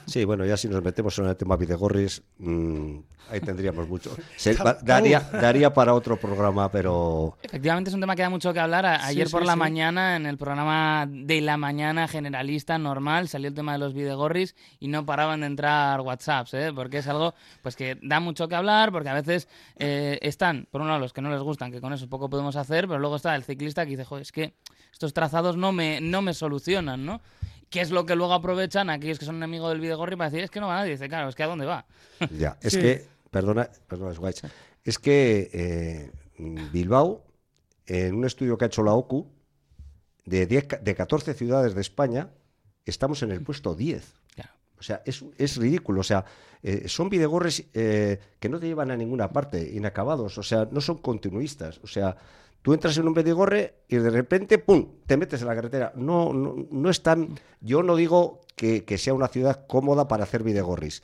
Sí, 0.06 0.24
bueno, 0.24 0.46
ya 0.46 0.56
si 0.56 0.68
nos 0.68 0.82
metemos 0.84 1.18
en 1.18 1.26
el 1.26 1.36
tema 1.36 1.56
Videgorris, 1.56 2.22
mm, 2.38 2.98
ahí 3.30 3.40
tendríamos 3.40 3.88
mucho. 3.88 4.16
Se- 4.36 4.56
daría, 4.82 5.18
daría 5.18 5.74
para 5.74 5.92
otro 5.94 6.16
programa, 6.16 6.70
pero 6.70 7.36
Efectivamente 7.42 7.90
es 7.90 7.94
un 7.94 8.00
tema 8.00 8.14
que 8.14 8.22
da 8.22 8.30
mucho 8.30 8.52
que 8.52 8.60
hablar. 8.60 8.84
Sí, 9.00 9.06
Ayer 9.08 9.26
sí, 9.26 9.32
por 9.32 9.44
la 9.44 9.54
sí. 9.54 9.58
mañana, 9.58 10.14
en 10.14 10.26
el 10.26 10.38
programa 10.38 11.06
de 11.10 11.40
la 11.40 11.56
mañana 11.56 12.06
generalista 12.06 12.78
normal, 12.78 13.28
salió 13.28 13.48
el 13.48 13.54
tema 13.54 13.72
de 13.72 13.78
los 13.78 13.94
videgorris 13.94 14.54
y 14.78 14.86
no 14.86 15.04
paraban 15.04 15.40
de 15.40 15.48
entrar 15.48 16.00
WhatsApps, 16.00 16.54
¿eh? 16.54 16.70
porque 16.72 16.98
es 16.98 17.08
algo 17.08 17.34
pues 17.62 17.74
que 17.74 17.98
da 18.00 18.20
mucho 18.20 18.46
que 18.46 18.54
hablar, 18.54 18.92
porque 18.92 19.08
a 19.08 19.14
veces 19.14 19.48
eh, 19.76 20.20
están, 20.22 20.68
por 20.70 20.82
un 20.82 20.86
lado, 20.86 21.00
los 21.00 21.12
que 21.12 21.20
no 21.20 21.30
les 21.30 21.42
gustan, 21.42 21.72
que 21.72 21.80
con 21.80 21.92
eso 21.92 22.08
poco 22.08 22.30
podemos 22.30 22.54
hacer, 22.54 22.86
pero 22.86 23.00
luego 23.00 23.16
está 23.16 23.34
el 23.34 23.42
ciclista 23.42 23.84
que 23.84 23.90
dice, 23.90 24.04
joder, 24.04 24.22
es 24.22 24.30
que 24.30 24.54
estos 24.92 25.12
trazados 25.12 25.56
no 25.56 25.72
me, 25.72 26.00
no 26.00 26.22
me 26.22 26.32
solucionan, 26.32 27.04
¿no? 27.04 27.20
¿Qué 27.70 27.80
es 27.80 27.90
lo 27.90 28.06
que 28.06 28.14
luego 28.16 28.32
aprovechan 28.32 28.88
aquellos 28.90 29.18
que 29.18 29.24
son 29.24 29.36
enemigos 29.36 29.70
del 29.70 29.80
videgorri 29.80 30.16
para 30.16 30.30
decir, 30.30 30.42
es 30.44 30.50
que 30.50 30.60
no 30.60 30.68
va 30.68 30.76
nadie? 30.76 30.92
Dice, 30.92 31.08
claro, 31.08 31.28
es 31.28 31.34
que 31.34 31.42
¿a 31.42 31.46
dónde 31.46 31.66
va? 31.66 31.84
ya. 32.38 32.56
Es 32.62 32.72
Sí. 32.72 32.80
que, 32.80 33.06
perdona, 33.30 33.68
perdona, 33.86 34.14
Schweitz, 34.14 34.42
es 34.84 34.98
que 34.98 35.50
eh, 35.52 36.12
Bilbao, 36.72 37.24
en 37.86 38.14
un 38.14 38.24
estudio 38.24 38.56
que 38.56 38.64
ha 38.64 38.68
hecho 38.68 38.82
la 38.82 38.92
OCU, 38.94 39.26
de, 40.24 40.46
10 40.46 40.66
ca- 40.66 40.76
de 40.78 40.94
14 40.94 41.34
ciudades 41.34 41.74
de 41.74 41.80
España, 41.80 42.28
estamos 42.86 43.22
en 43.22 43.32
el 43.32 43.42
puesto 43.42 43.74
10. 43.74 44.14
Claro. 44.34 44.50
O 44.78 44.82
sea, 44.82 45.02
es, 45.04 45.24
es 45.38 45.56
ridículo. 45.56 46.00
O 46.00 46.04
sea, 46.04 46.24
eh, 46.62 46.84
son 46.86 47.08
videgorres 47.08 47.64
eh, 47.74 48.18
que 48.38 48.48
no 48.48 48.58
te 48.60 48.66
llevan 48.66 48.90
a 48.90 48.96
ninguna 48.96 49.30
parte, 49.32 49.70
inacabados. 49.74 50.38
O 50.38 50.42
sea, 50.42 50.68
no 50.70 50.80
son 50.80 50.98
continuistas. 50.98 51.80
O 51.82 51.86
sea, 51.86 52.16
tú 52.62 52.74
entras 52.74 52.96
en 52.98 53.08
un 53.08 53.14
videgorre 53.14 53.82
y 53.88 53.96
de 53.96 54.10
repente, 54.10 54.58
¡pum!, 54.58 54.86
te 55.06 55.16
metes 55.16 55.40
en 55.40 55.48
la 55.48 55.54
carretera. 55.54 55.92
No, 55.96 56.32
no, 56.32 56.54
no 56.70 56.90
es 56.90 57.02
tan... 57.02 57.38
Yo 57.60 57.82
no 57.82 57.96
digo 57.96 58.40
que, 58.58 58.98
sea 58.98 59.14
una 59.14 59.28
ciudad 59.28 59.66
cómoda 59.66 60.08
para 60.08 60.24
hacer 60.24 60.42
videgorris, 60.42 61.02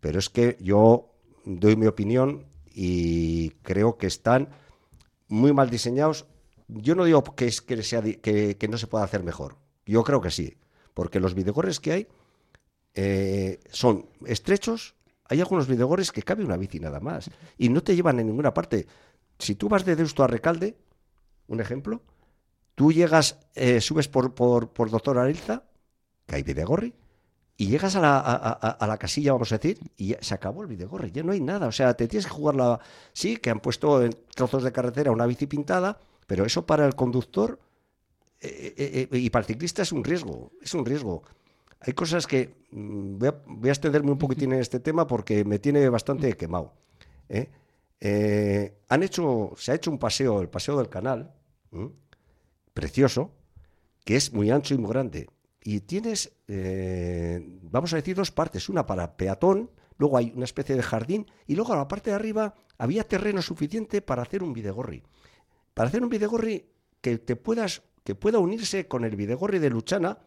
pero 0.00 0.18
es 0.18 0.30
que 0.30 0.56
yo 0.60 1.10
doy 1.44 1.76
mi 1.76 1.86
opinión 1.86 2.46
y 2.66 3.50
creo 3.62 3.98
que 3.98 4.06
están 4.06 4.48
muy 5.28 5.52
mal 5.52 5.70
diseñados. 5.70 6.26
Yo 6.68 6.94
no 6.94 7.04
digo 7.04 7.22
que, 7.22 7.46
es, 7.46 7.60
que, 7.60 8.68
no 8.70 8.78
se 8.78 8.86
pueda 8.86 9.04
hacer 9.04 9.22
mejor. 9.22 9.56
Yo 9.86 10.02
creo 10.02 10.20
que 10.20 10.30
sí. 10.30 10.56
Porque 10.94 11.20
los 11.20 11.34
videgorres 11.34 11.80
que 11.80 11.92
hay 11.92 12.08
eh, 12.94 13.60
son 13.70 14.06
estrechos. 14.26 14.94
Hay 15.28 15.40
algunos 15.40 15.66
videgorres 15.66 16.12
que 16.12 16.22
cabe 16.22 16.44
una 16.44 16.56
bici 16.56 16.80
nada 16.80 17.00
más. 17.00 17.30
Y 17.58 17.68
no 17.68 17.82
te 17.82 17.94
llevan 17.94 18.18
en 18.20 18.28
ninguna 18.28 18.54
parte. 18.54 18.86
Si 19.38 19.54
tú 19.56 19.68
vas 19.68 19.84
de 19.84 19.96
Deusto 19.96 20.22
a 20.22 20.26
Recalde, 20.26 20.76
un 21.48 21.60
ejemplo, 21.60 22.02
tú 22.74 22.92
llegas, 22.92 23.38
eh, 23.54 23.80
subes 23.80 24.08
por, 24.08 24.34
por, 24.34 24.70
por 24.70 24.90
Doctor 24.90 25.18
Arilza, 25.18 25.64
que 26.26 26.36
hay 26.36 26.42
videgorri, 26.42 26.94
y 27.56 27.68
llegas 27.68 27.94
a 27.94 28.00
la, 28.00 28.18
a, 28.18 28.86
la 28.86 28.98
casilla, 28.98 29.32
vamos 29.32 29.52
a 29.52 29.58
decir, 29.58 29.78
y 29.96 30.16
se 30.20 30.34
acabó 30.34 30.62
el 30.62 30.68
videgorri, 30.68 31.12
ya 31.12 31.22
no 31.22 31.30
hay 31.30 31.40
nada. 31.40 31.68
O 31.68 31.72
sea, 31.72 31.94
te 31.94 32.08
tienes 32.08 32.26
que 32.26 32.32
jugar 32.32 32.56
la... 32.56 32.80
Sí, 33.12 33.36
que 33.36 33.50
han 33.50 33.60
puesto 33.60 34.02
en 34.02 34.12
trozos 34.34 34.64
de 34.64 34.72
carretera 34.72 35.12
una 35.12 35.24
bici 35.24 35.46
pintada, 35.46 36.00
pero 36.26 36.44
eso 36.44 36.66
para 36.66 36.84
el 36.84 36.96
conductor 36.96 37.60
eh, 38.40 39.06
eh, 39.10 39.18
y 39.18 39.30
para 39.30 39.42
el 39.42 39.46
ciclista 39.46 39.82
es 39.82 39.92
un 39.92 40.02
riesgo, 40.02 40.50
es 40.60 40.74
un 40.74 40.84
riesgo. 40.84 41.22
Hay 41.80 41.92
cosas 41.92 42.26
que 42.26 42.54
mm, 42.72 43.18
voy 43.18 43.28
a, 43.28 43.34
voy 43.46 43.68
a 43.68 43.72
extenderme 43.72 44.10
un 44.10 44.18
poquitín 44.18 44.52
en 44.52 44.60
este 44.60 44.80
tema 44.80 45.06
porque 45.06 45.44
me 45.44 45.60
tiene 45.60 45.88
bastante 45.88 46.36
quemado. 46.36 46.72
Eh, 48.06 48.82
han 48.90 49.02
hecho, 49.02 49.54
se 49.56 49.72
ha 49.72 49.76
hecho 49.76 49.90
un 49.90 49.98
paseo, 49.98 50.42
el 50.42 50.50
paseo 50.50 50.76
del 50.76 50.90
canal, 50.90 51.32
precioso, 52.74 53.32
que 54.04 54.16
es 54.16 54.30
muy 54.30 54.50
ancho 54.50 54.74
y 54.74 54.78
muy 54.78 54.90
grande. 54.90 55.30
Y 55.62 55.80
tienes, 55.80 56.30
eh, 56.46 57.40
vamos 57.62 57.94
a 57.94 57.96
decir, 57.96 58.14
dos 58.14 58.30
partes. 58.30 58.68
Una 58.68 58.84
para 58.84 59.16
peatón, 59.16 59.70
luego 59.96 60.18
hay 60.18 60.34
una 60.36 60.44
especie 60.44 60.76
de 60.76 60.82
jardín, 60.82 61.30
y 61.46 61.56
luego 61.56 61.72
a 61.72 61.78
la 61.78 61.88
parte 61.88 62.10
de 62.10 62.16
arriba 62.16 62.54
había 62.76 63.08
terreno 63.08 63.40
suficiente 63.40 64.02
para 64.02 64.20
hacer 64.20 64.42
un 64.42 64.52
videgorri. 64.52 65.02
Para 65.72 65.88
hacer 65.88 66.02
un 66.02 66.10
videgorri 66.10 66.66
que 67.00 67.16
te 67.16 67.36
puedas, 67.36 67.80
que 68.04 68.14
pueda 68.14 68.38
unirse 68.38 68.86
con 68.86 69.06
el 69.06 69.16
videgorri 69.16 69.58
de 69.58 69.70
Luchana, 69.70 70.18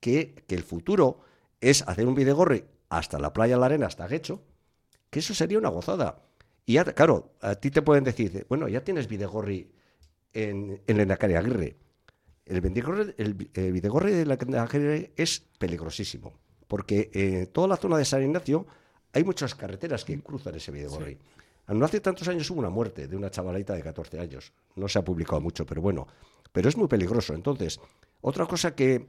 que, 0.00 0.34
que 0.48 0.56
el 0.56 0.64
futuro 0.64 1.20
es 1.60 1.82
hacer 1.86 2.04
un 2.08 2.16
videgorri 2.16 2.64
hasta 2.88 3.20
la 3.20 3.32
playa 3.32 3.56
La 3.56 3.66
Arena, 3.66 3.86
hasta 3.86 4.08
Guecho, 4.08 4.42
que 5.08 5.20
eso 5.20 5.34
sería 5.34 5.58
una 5.58 5.68
gozada. 5.68 6.20
Y 6.64 6.74
ya, 6.74 6.84
claro, 6.84 7.34
a 7.40 7.54
ti 7.56 7.70
te 7.70 7.82
pueden 7.82 8.04
decir, 8.04 8.46
bueno, 8.48 8.68
ya 8.68 8.82
tienes 8.84 9.08
videgorri 9.08 9.70
en, 10.32 10.80
en 10.86 11.00
Endacari 11.00 11.34
Aguirre. 11.34 11.76
El, 12.44 12.62
Videgorri- 12.62 13.14
el, 13.18 13.50
el 13.54 13.72
Videgorri 13.72 14.12
de 14.12 14.26
la 14.26 14.34
Aguirre 14.34 15.12
es 15.16 15.40
peligrosísimo, 15.58 16.32
porque 16.68 17.10
en 17.12 17.46
toda 17.48 17.68
la 17.68 17.76
zona 17.76 17.96
de 17.98 18.04
San 18.04 18.22
Ignacio 18.22 18.66
hay 19.12 19.24
muchas 19.24 19.54
carreteras 19.54 20.04
que 20.04 20.20
cruzan 20.20 20.54
ese 20.54 20.70
Videgorri. 20.72 21.18
No 21.68 21.84
hace 21.84 22.00
tantos 22.00 22.26
años 22.28 22.50
hubo 22.50 22.58
una 22.60 22.70
muerte 22.70 23.06
de 23.06 23.16
una 23.16 23.30
chavalita 23.30 23.74
de 23.74 23.82
14 23.82 24.18
años. 24.18 24.52
No 24.74 24.88
se 24.88 24.98
ha 24.98 25.04
publicado 25.04 25.40
mucho, 25.40 25.64
pero 25.64 25.80
bueno. 25.80 26.06
Pero 26.52 26.68
es 26.68 26.76
muy 26.76 26.88
peligroso. 26.88 27.34
Entonces, 27.34 27.80
otra 28.20 28.46
cosa 28.46 28.74
que, 28.74 29.06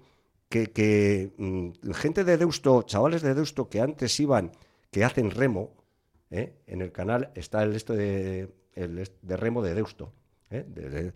que, 0.50 0.68
que, 0.72 1.34
mm, 1.38 1.92
gente 1.94 2.24
de 2.24 2.38
Deusto, 2.38 2.84
chavales 2.84 3.22
de 3.22 3.34
Deusto 3.34 3.70
que 3.70 3.82
antes 3.82 4.18
iban, 4.20 4.52
que 4.92 5.04
hacen 5.04 5.32
remo, 5.32 5.74
¿eh? 6.34 6.62
en 6.68 6.82
el 6.82 6.92
canal 6.92 7.32
está 7.36 7.64
el 7.64 7.76
esto 7.76 7.94
de, 7.94 8.54
el 8.74 9.10
de 9.22 9.38
remo 9.38 9.62
de 9.62 9.74
Deusto. 9.76 10.12
¿eh? 10.50 10.66
De- 10.68 10.90
de- 10.90 11.14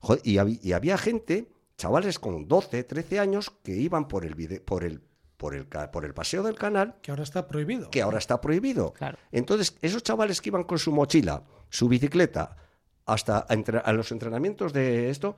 joder, 0.00 0.20
y, 0.24 0.38
habí- 0.38 0.58
y 0.62 0.72
había 0.72 0.96
gente, 0.98 1.48
chavales 1.76 2.18
con 2.18 2.48
12, 2.48 2.82
13 2.84 3.18
años, 3.20 3.50
que 3.62 3.72
iban 3.76 4.08
por 4.08 4.24
el, 4.24 4.34
vide- 4.34 4.60
por 4.60 4.84
el, 4.84 5.00
por 5.36 5.54
el, 5.54 5.68
ca- 5.68 5.90
por 5.90 6.04
el 6.04 6.14
paseo 6.14 6.42
del 6.42 6.54
canal 6.56 6.96
Que 7.02 7.10
ahora 7.10 7.22
está 7.24 7.46
prohibido. 7.46 7.90
que 7.90 8.02
ahora 8.02 8.18
está 8.18 8.40
prohibido. 8.40 8.92
Claro. 8.94 9.18
Entonces, 9.32 9.76
esos 9.82 10.02
chavales 10.02 10.40
que 10.40 10.48
iban 10.50 10.64
con 10.64 10.78
su 10.78 10.92
mochila, 10.92 11.44
su 11.68 11.88
bicicleta, 11.88 12.56
hasta 13.06 13.46
a, 13.48 13.54
entre- 13.54 13.78
a 13.78 13.92
los 13.92 14.10
entrenamientos 14.12 14.72
de 14.72 15.10
esto, 15.10 15.36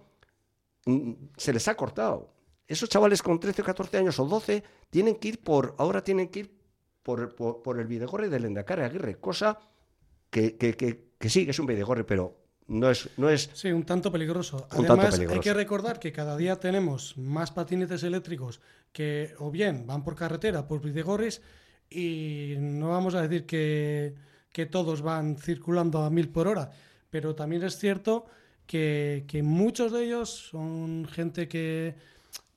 mm, 0.85 1.12
se 1.37 1.52
les 1.52 1.66
ha 1.68 1.75
cortado. 1.76 2.33
Esos 2.68 2.88
chavales 2.88 3.23
con 3.23 3.38
13 3.40 3.62
o 3.62 3.64
14 3.64 3.99
años 3.99 4.18
o 4.18 4.25
12 4.26 4.62
tienen 4.90 5.16
que 5.16 5.28
ir 5.28 5.42
por, 5.42 5.75
ahora 5.78 6.02
tienen 6.02 6.28
que 6.28 6.40
ir 6.40 6.55
por, 7.06 7.36
por, 7.36 7.62
por 7.62 7.78
el 7.78 7.86
Videgorri 7.86 8.28
del 8.28 8.46
Endacare 8.46 8.82
Aguirre, 8.82 9.20
cosa 9.20 9.60
que, 10.28 10.56
que, 10.56 10.76
que, 10.76 11.12
que 11.16 11.30
sí, 11.30 11.44
que 11.44 11.52
es 11.52 11.58
un 11.60 11.66
Videgorri, 11.66 12.02
pero 12.02 12.36
no 12.66 12.90
es, 12.90 13.08
no 13.16 13.30
es 13.30 13.48
Sí, 13.54 13.70
un 13.70 13.84
tanto 13.84 14.10
peligroso. 14.10 14.66
Un 14.72 14.86
tanto 14.86 14.94
Además, 14.94 15.20
hay 15.20 15.38
que 15.38 15.54
recordar 15.54 16.00
que 16.00 16.10
cada 16.10 16.36
día 16.36 16.58
tenemos 16.58 17.16
más 17.16 17.52
patinetes 17.52 18.02
eléctricos 18.02 18.60
que 18.90 19.34
o 19.38 19.52
bien 19.52 19.86
van 19.86 20.02
por 20.02 20.16
carretera, 20.16 20.66
por 20.66 20.82
videgorris, 20.82 21.42
y 21.88 22.54
no 22.58 22.88
vamos 22.88 23.14
a 23.14 23.22
decir 23.22 23.46
que, 23.46 24.16
que 24.50 24.66
todos 24.66 25.00
van 25.00 25.36
circulando 25.36 26.02
a 26.02 26.10
mil 26.10 26.28
por 26.28 26.48
hora, 26.48 26.72
pero 27.08 27.36
también 27.36 27.62
es 27.62 27.78
cierto 27.78 28.26
que, 28.66 29.26
que 29.28 29.44
muchos 29.44 29.92
de 29.92 30.06
ellos 30.06 30.48
son 30.50 31.06
gente 31.06 31.46
que, 31.46 31.94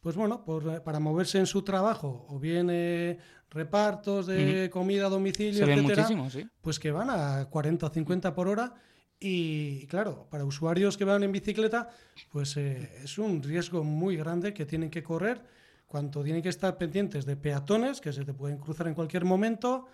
pues 0.02 0.16
bueno, 0.16 0.44
por- 0.46 0.82
para 0.84 1.00
moverse 1.00 1.38
en 1.40 1.46
su 1.46 1.62
trabajo, 1.64 2.26
o 2.30 2.40
bien 2.40 2.70
eh, 2.72 3.18
repartos 3.50 4.28
de 4.28 4.70
comida 4.72 5.08
a 5.08 5.10
domicilio, 5.10 5.66
Se 5.66 5.74
etcétera, 5.74 6.08
sí. 6.30 6.48
pues 6.62 6.80
que 6.80 6.92
van 6.92 7.10
a 7.10 7.46
40 7.50 7.86
o 7.88 7.90
50 7.90 8.34
por 8.34 8.48
hora 8.48 8.74
y 9.20 9.86
claro, 9.88 10.28
para 10.30 10.46
usuarios 10.46 10.98
que 10.98 11.04
van 11.04 11.24
en 11.24 11.32
bicicleta, 11.32 11.90
pues 12.32 12.56
eh, 12.58 12.90
es 13.04 13.18
un 13.18 13.44
riesgo 13.44 13.84
muy 13.84 14.16
grande 14.16 14.54
que 14.54 14.66
tienen 14.66 14.90
que 14.90 15.04
correr 15.04 15.42
cuando 15.88 16.24
tienen 16.24 16.42
que 16.42 16.50
estar 16.50 16.78
pendientes 16.78 17.26
de 17.26 17.36
peatones 17.36 18.00
que 18.00 18.14
se 18.14 18.24
te 18.24 18.34
pueden 18.34 18.58
cruzar 18.60 18.88
en 18.88 18.94
cualquier 18.94 19.26
momento, 19.26 19.88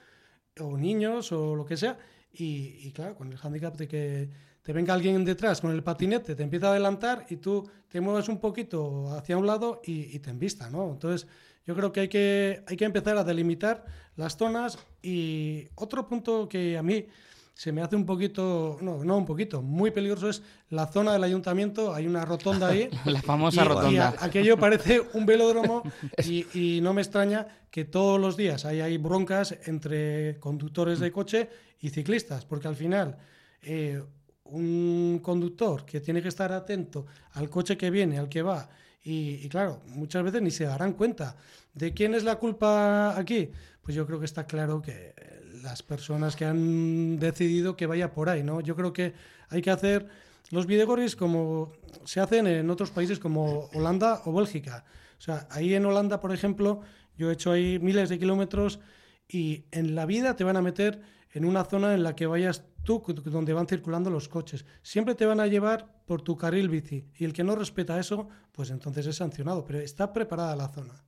o 0.60 0.78
niños 0.78 1.32
o 1.32 1.56
lo 1.56 1.66
que 1.66 1.78
sea, 1.78 1.98
y, 2.34 2.78
y 2.88 2.92
claro, 2.92 3.16
con 3.16 3.32
el 3.32 3.38
hándicap 3.38 3.76
de 3.78 3.88
que 3.88 4.30
te 4.66 4.74
venga 4.74 4.96
alguien 4.96 5.24
detrás 5.24 5.62
con 5.62 5.70
el 5.72 5.84
patinete, 5.84 6.34
te 6.36 6.42
empieza 6.42 6.68
a 6.68 6.72
adelantar 6.72 7.28
y 7.30 7.36
tú 7.36 7.70
te 7.88 8.02
mueves 8.02 8.28
un 8.30 8.40
poquito 8.40 9.14
hacia 9.16 9.38
un 9.38 9.46
lado 9.46 9.80
y, 9.86 10.16
y 10.16 10.18
te 10.18 10.32
envista, 10.32 10.72
¿no? 10.72 10.90
Entonces, 10.92 11.28
yo 11.68 11.76
creo 11.76 11.92
que 11.92 12.00
hay, 12.00 12.08
que 12.08 12.64
hay 12.66 12.76
que 12.76 12.86
empezar 12.86 13.16
a 13.16 13.24
delimitar 13.24 13.86
las 14.16 14.36
zonas 14.38 14.80
y 15.04 15.66
otro 15.76 16.08
punto 16.08 16.50
que 16.50 16.80
a 16.80 16.82
mí 16.82 17.06
se 17.54 17.72
me 17.72 17.84
hace 17.84 17.96
un 17.96 18.08
poquito, 18.08 18.80
no, 18.82 19.06
no 19.06 19.18
un 19.20 19.26
poquito, 19.26 19.62
muy 19.62 19.92
peligroso 19.92 20.30
es 20.30 20.42
la 20.70 20.88
zona 20.88 21.14
del 21.14 21.24
ayuntamiento, 21.24 21.94
hay 21.94 22.08
una 22.08 22.26
rotonda 22.26 22.70
ahí. 22.70 22.90
la 23.06 23.22
famosa 23.22 23.62
y, 23.62 23.68
rotonda. 23.68 23.92
Y 23.92 23.98
a- 23.98 24.16
aquello 24.20 24.58
parece 24.58 25.00
un 25.14 25.28
velódromo 25.28 25.84
y, 26.26 26.48
y 26.60 26.82
no 26.82 26.92
me 26.96 27.04
extraña 27.04 27.48
que 27.70 27.86
todos 27.86 28.20
los 28.20 28.36
días 28.36 28.66
hay, 28.66 28.82
hay 28.82 28.98
broncas 28.98 29.56
entre 29.68 30.40
conductores 30.40 31.00
de 31.00 31.12
coche 31.12 31.50
y 31.80 31.92
ciclistas, 31.92 32.46
porque 32.46 32.68
al 32.68 32.76
final 32.76 33.18
eh, 33.62 34.02
un 34.46 35.20
conductor 35.22 35.86
que 35.86 36.00
tiene 36.00 36.22
que 36.22 36.28
estar 36.30 36.52
atento 36.52 37.06
al 37.34 37.50
coche 37.50 37.78
que 37.78 37.90
viene, 37.90 38.20
al 38.20 38.30
que 38.30 38.42
va, 38.42 38.70
y, 39.08 39.48
claro, 39.50 39.82
muchas 39.90 40.24
veces 40.24 40.42
ni 40.42 40.50
se 40.50 40.66
darán 40.66 40.94
cuenta. 40.94 41.38
¿De 41.76 41.94
quién 41.94 42.16
es 42.16 42.24
la 42.24 42.38
culpa 42.38 43.16
aquí? 43.16 43.52
Pues 43.84 43.96
yo 43.96 44.08
creo 44.08 44.18
que 44.18 44.26
está 44.26 44.48
claro 44.48 44.82
que 44.82 45.14
las 45.62 45.84
personas 45.84 46.36
que 46.36 46.46
han 46.46 47.20
decidido 47.20 47.76
que 47.76 47.86
vaya 47.86 48.12
por 48.12 48.30
ahí, 48.30 48.42
¿no? 48.42 48.62
Yo 48.62 48.76
creo 48.76 48.94
que 48.94 49.14
hay 49.50 49.62
que 49.62 49.70
hacer 49.70 50.08
los 50.50 50.66
videogorris 50.66 51.16
como 51.16 51.72
se 52.04 52.20
hacen 52.20 52.48
en 52.48 52.68
otros 52.72 52.90
países 52.90 53.20
como 53.20 53.70
Holanda 53.74 54.24
o 54.26 54.34
Bélgica. 54.34 54.86
O 55.20 55.22
sea, 55.22 55.48
ahí 55.52 55.76
en 55.76 55.86
Holanda, 55.86 56.20
por 56.20 56.34
ejemplo, 56.34 56.82
yo 57.16 57.30
he 57.30 57.34
hecho 57.34 57.52
ahí 57.52 57.78
miles 57.78 58.10
de 58.10 58.18
kilómetros 58.18 58.80
y 59.28 59.66
en 59.72 59.94
la 59.94 60.08
vida 60.08 60.36
te 60.36 60.44
van 60.44 60.58
a 60.58 60.64
meter 60.64 61.02
en 61.36 61.44
una 61.44 61.66
zona 61.66 61.94
en 61.94 62.02
la 62.02 62.16
que 62.16 62.28
vayas 62.28 62.64
tú, 62.84 63.04
donde 63.26 63.54
van 63.54 63.68
circulando 63.68 64.10
los 64.10 64.30
coches. 64.30 64.66
Siempre 64.82 65.16
te 65.16 65.26
van 65.26 65.42
a 65.42 65.48
llevar 65.48 66.02
por 66.06 66.22
tu 66.22 66.38
carril 66.38 66.70
bici 66.70 67.10
y 67.18 67.26
el 67.26 67.34
que 67.34 67.44
no 67.44 67.56
respeta 67.56 68.00
eso, 68.00 68.30
pues 68.54 68.70
entonces 68.70 69.06
es 69.06 69.18
sancionado, 69.18 69.66
pero 69.66 69.80
está 69.80 70.14
preparada 70.14 70.56
la 70.56 70.70
zona. 70.70 71.04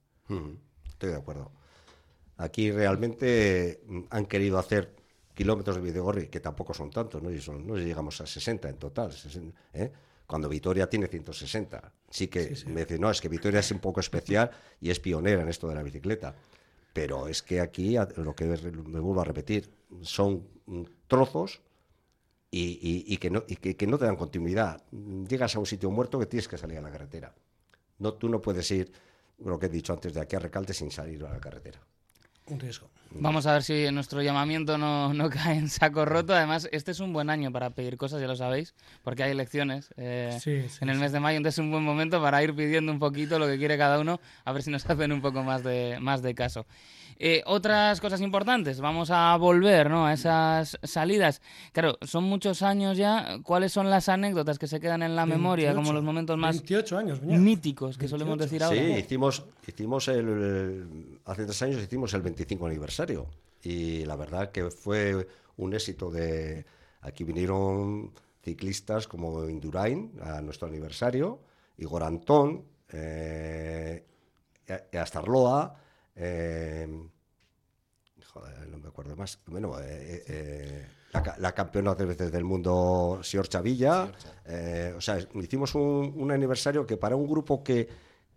Estoy 0.86 1.12
de 1.12 1.16
acuerdo. 1.16 1.52
Aquí 2.36 2.72
realmente 2.72 3.82
mm, 3.88 4.02
han 4.10 4.26
querido 4.26 4.60
hacer 4.60 4.96
kilómetros 5.34 5.78
de 5.78 5.82
Videgorri, 5.82 6.28
que 6.28 6.42
tampoco 6.42 6.74
son 6.74 6.92
tantos, 6.92 7.24
¿no? 7.24 7.32
Y 7.32 7.40
son, 7.40 7.66
no 7.66 7.78
llegamos 7.78 8.20
a 8.20 8.28
60 8.28 8.68
en 8.68 8.78
total, 8.78 9.14
60, 9.14 9.58
¿eh? 9.74 9.92
cuando 10.26 10.50
Vitoria 10.50 10.90
tiene 10.90 11.08
160. 11.08 11.94
Sí 12.10 12.28
que 12.28 12.54
me 12.68 12.82
dicen, 12.82 13.00
no, 13.00 13.10
es 13.10 13.22
que 13.22 13.30
Vitoria 13.30 13.62
es 13.62 13.72
un 13.72 13.80
poco 13.80 14.02
especial 14.02 14.52
y 14.82 14.90
es 14.90 15.00
pionera 15.00 15.42
en 15.42 15.48
esto 15.48 15.70
de 15.70 15.76
la 15.76 15.84
bicicleta. 15.84 16.36
Pero 16.92 17.28
es 17.28 17.42
que 17.44 17.62
aquí, 17.62 17.96
lo 18.18 18.36
que 18.36 18.46
me 18.46 19.00
vuelvo 19.00 19.22
a 19.22 19.24
repetir, 19.24 19.77
son 20.02 20.48
mm, 20.66 20.84
trozos 21.08 21.62
y, 22.50 23.18
que 23.18 23.30
no, 23.30 23.44
y 23.48 23.56
que 23.56 23.88
no 23.88 23.98
te 23.98 24.06
dan 24.06 24.16
continuidad. 24.16 24.84
Llegas 25.28 25.56
a 25.56 25.60
un 25.60 25.66
sitio 25.66 25.92
muerto 25.92 26.18
que 26.20 26.26
tienes 26.26 26.48
que 26.48 26.58
salir 26.58 26.78
a 26.78 26.82
la 26.82 26.92
carretera. 26.92 27.34
No, 28.00 28.14
tú 28.14 28.30
no 28.30 28.42
puedes 28.42 28.70
ir, 28.72 28.92
lo 29.40 29.60
que 29.60 29.68
he 29.68 29.70
dicho 29.70 29.94
antes, 29.94 30.14
de 30.14 30.22
aquí 30.22 30.36
a 30.36 30.40
Recalde 30.40 30.74
sin 30.74 30.92
salir 30.92 31.24
a 31.26 31.34
la 31.34 31.40
carretera. 31.40 31.80
Un 32.48 32.60
riesgo. 32.60 32.90
Vamos 33.12 33.46
a 33.48 33.54
ver 33.54 33.64
si 33.64 33.90
nuestro 33.92 34.22
llamamiento 34.22 34.78
no, 34.78 35.14
no 35.14 35.30
cae 35.32 35.58
en 35.58 35.70
saco 35.70 36.06
roto. 36.06 36.34
Además, 36.34 36.68
este 36.72 36.92
es 36.92 37.00
un 37.00 37.14
buen 37.14 37.30
año 37.30 37.52
para 37.52 37.70
pedir 37.72 37.98
cosas, 37.98 38.22
ya 38.22 38.28
lo 38.28 38.36
sabéis, 38.36 38.74
porque 39.04 39.24
hay 39.24 39.32
elecciones 39.32 39.94
eh, 39.98 40.38
Sí, 40.42 40.64
sí, 40.70 40.78
en 40.82 40.90
el 40.90 41.00
mes 41.00 41.12
de 41.12 41.20
mayo. 41.20 41.38
Entonces 41.38 41.60
es 41.60 41.64
un 41.66 41.72
buen 41.72 41.84
momento 41.84 42.22
para 42.22 42.44
ir 42.44 42.54
pidiendo 42.56 42.92
un 42.92 43.00
poquito 43.00 43.40
lo 43.40 43.48
que 43.48 43.58
quiere 43.58 43.78
cada 43.78 44.00
uno, 44.00 44.20
a 44.46 44.52
ver 44.52 44.62
si 44.64 44.72
nos 44.72 44.86
hacen 44.90 45.12
un 45.12 45.22
poco 45.22 45.44
más 45.44 45.64
de, 45.64 45.98
más 46.02 46.22
de 46.22 46.36
caso. 46.36 46.66
Eh, 47.20 47.42
otras 47.48 48.00
cosas 48.00 48.22
importantes, 48.22 48.80
vamos 48.80 49.10
a 49.10 49.36
volver 49.38 49.90
¿no? 49.90 50.06
a 50.06 50.14
esas 50.14 50.78
salidas. 50.84 51.42
Claro, 51.74 51.98
son 52.04 52.24
muchos 52.26 52.62
años 52.62 52.96
ya. 52.96 53.40
¿Cuáles 53.42 53.72
son 53.74 53.90
las 53.90 54.08
anécdotas 54.08 54.60
que 54.60 54.68
se 54.68 54.80
quedan 54.80 55.02
en 55.02 55.16
la 55.16 55.26
memoria, 55.26 55.70
como 55.70 55.78
28, 55.82 55.94
los 55.96 56.04
momentos 56.04 56.38
más 56.38 56.58
28 56.58 56.98
años, 57.00 57.22
míticos 57.24 57.98
que 57.98 58.08
solemos 58.08 58.38
28. 58.38 58.44
decir 58.54 58.64
ahora? 58.64 58.96
Sí, 58.96 59.00
hicimos, 59.04 59.44
hicimos 59.68 60.08
el, 60.10 60.18
el- 60.28 61.20
hace 61.26 61.46
tres 61.46 61.60
años 61.64 61.82
hicimos 61.82 62.14
el 62.14 62.22
25 62.22 62.68
aniversario 62.68 62.97
y 63.64 64.06
la 64.06 64.16
verdad 64.16 64.52
que 64.52 64.70
fue 64.72 65.28
un 65.58 65.74
éxito 65.74 66.10
de, 66.12 66.66
aquí 67.02 67.24
vinieron 67.24 68.12
ciclistas 68.44 69.08
como 69.08 69.48
Indurain 69.50 70.12
a 70.22 70.42
nuestro 70.42 70.68
aniversario, 70.68 71.40
Igor 71.78 72.04
Antón, 72.04 72.64
eh, 72.92 74.04
Astarloa, 74.94 75.76
eh, 76.16 76.88
joder, 78.34 78.68
no 78.68 78.78
me 78.78 78.88
acuerdo 78.90 79.16
más, 79.16 79.40
bueno, 79.48 79.80
eh, 79.80 80.24
eh, 80.28 80.88
la, 81.14 81.24
ca- 81.24 81.36
la 81.40 81.54
campeona 81.54 81.96
tres 81.96 82.10
veces 82.10 82.32
del 82.32 82.44
mundo, 82.44 83.20
Siorcha 83.24 83.62
Villa, 83.62 84.12
eh, 84.46 84.94
o 84.96 85.02
sea, 85.02 85.18
hicimos 85.36 85.76
un, 85.76 86.14
un 86.16 86.32
aniversario 86.32 86.86
que 86.86 86.98
para 86.98 87.16
un 87.16 87.28
grupo 87.28 87.64
que, 87.64 87.88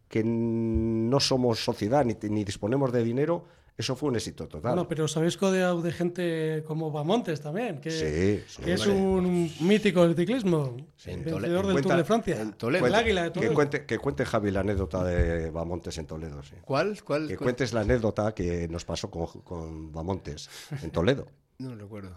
que 0.08 0.22
no 0.24 1.20
somos 1.20 1.62
sociedad 1.64 2.04
ni, 2.04 2.16
ni 2.28 2.44
disponemos 2.44 2.92
de 2.92 3.02
dinero, 3.04 3.44
eso 3.76 3.96
fue 3.96 4.10
un 4.10 4.16
éxito 4.16 4.46
total. 4.46 4.72
Bueno, 4.72 4.88
pero 4.88 5.04
os 5.06 5.16
habéis 5.16 5.36
codeado 5.36 5.80
de 5.82 5.90
gente 5.92 6.62
como 6.66 6.90
Bamontes 6.90 7.40
también, 7.40 7.80
que, 7.80 7.90
Sí, 7.90 8.44
sí, 8.46 8.62
que 8.62 8.74
es 8.74 8.86
un 8.86 9.50
mítico 9.60 10.02
del 10.06 10.14
ciclismo, 10.14 10.76
en 11.06 11.24
vencedor 11.24 11.42
del 11.66 11.72
Cuenta- 11.74 11.82
Tour 11.88 11.96
de 11.98 12.04
Francia. 12.04 12.40
en 12.40 12.52
Toledo. 12.52 12.86
El 12.86 12.94
águila 12.94 13.22
de 13.24 13.28
que, 13.28 13.34
Toledo. 13.34 13.54
cuente, 13.54 13.86
que 13.86 13.98
cuente 13.98 14.24
Javi 14.24 14.50
la 14.50 14.60
anécdota 14.60 15.02
de 15.04 15.50
Bamontes 15.50 15.96
en 15.98 16.06
Toledo. 16.06 16.42
sí. 16.42 16.54
¿Cuál? 16.64 17.02
¿Cuál? 17.02 17.28
Que 17.28 17.36
cuál? 17.36 17.46
cuentes 17.46 17.72
la 17.72 17.80
anécdota 17.80 18.34
que 18.34 18.68
nos 18.68 18.84
pasó 18.84 19.10
con, 19.10 19.26
con 19.42 19.92
Bamontes 19.92 20.48
en 20.82 20.90
Toledo. 20.90 21.26
No 21.60 21.74
recuerdo. 21.74 22.16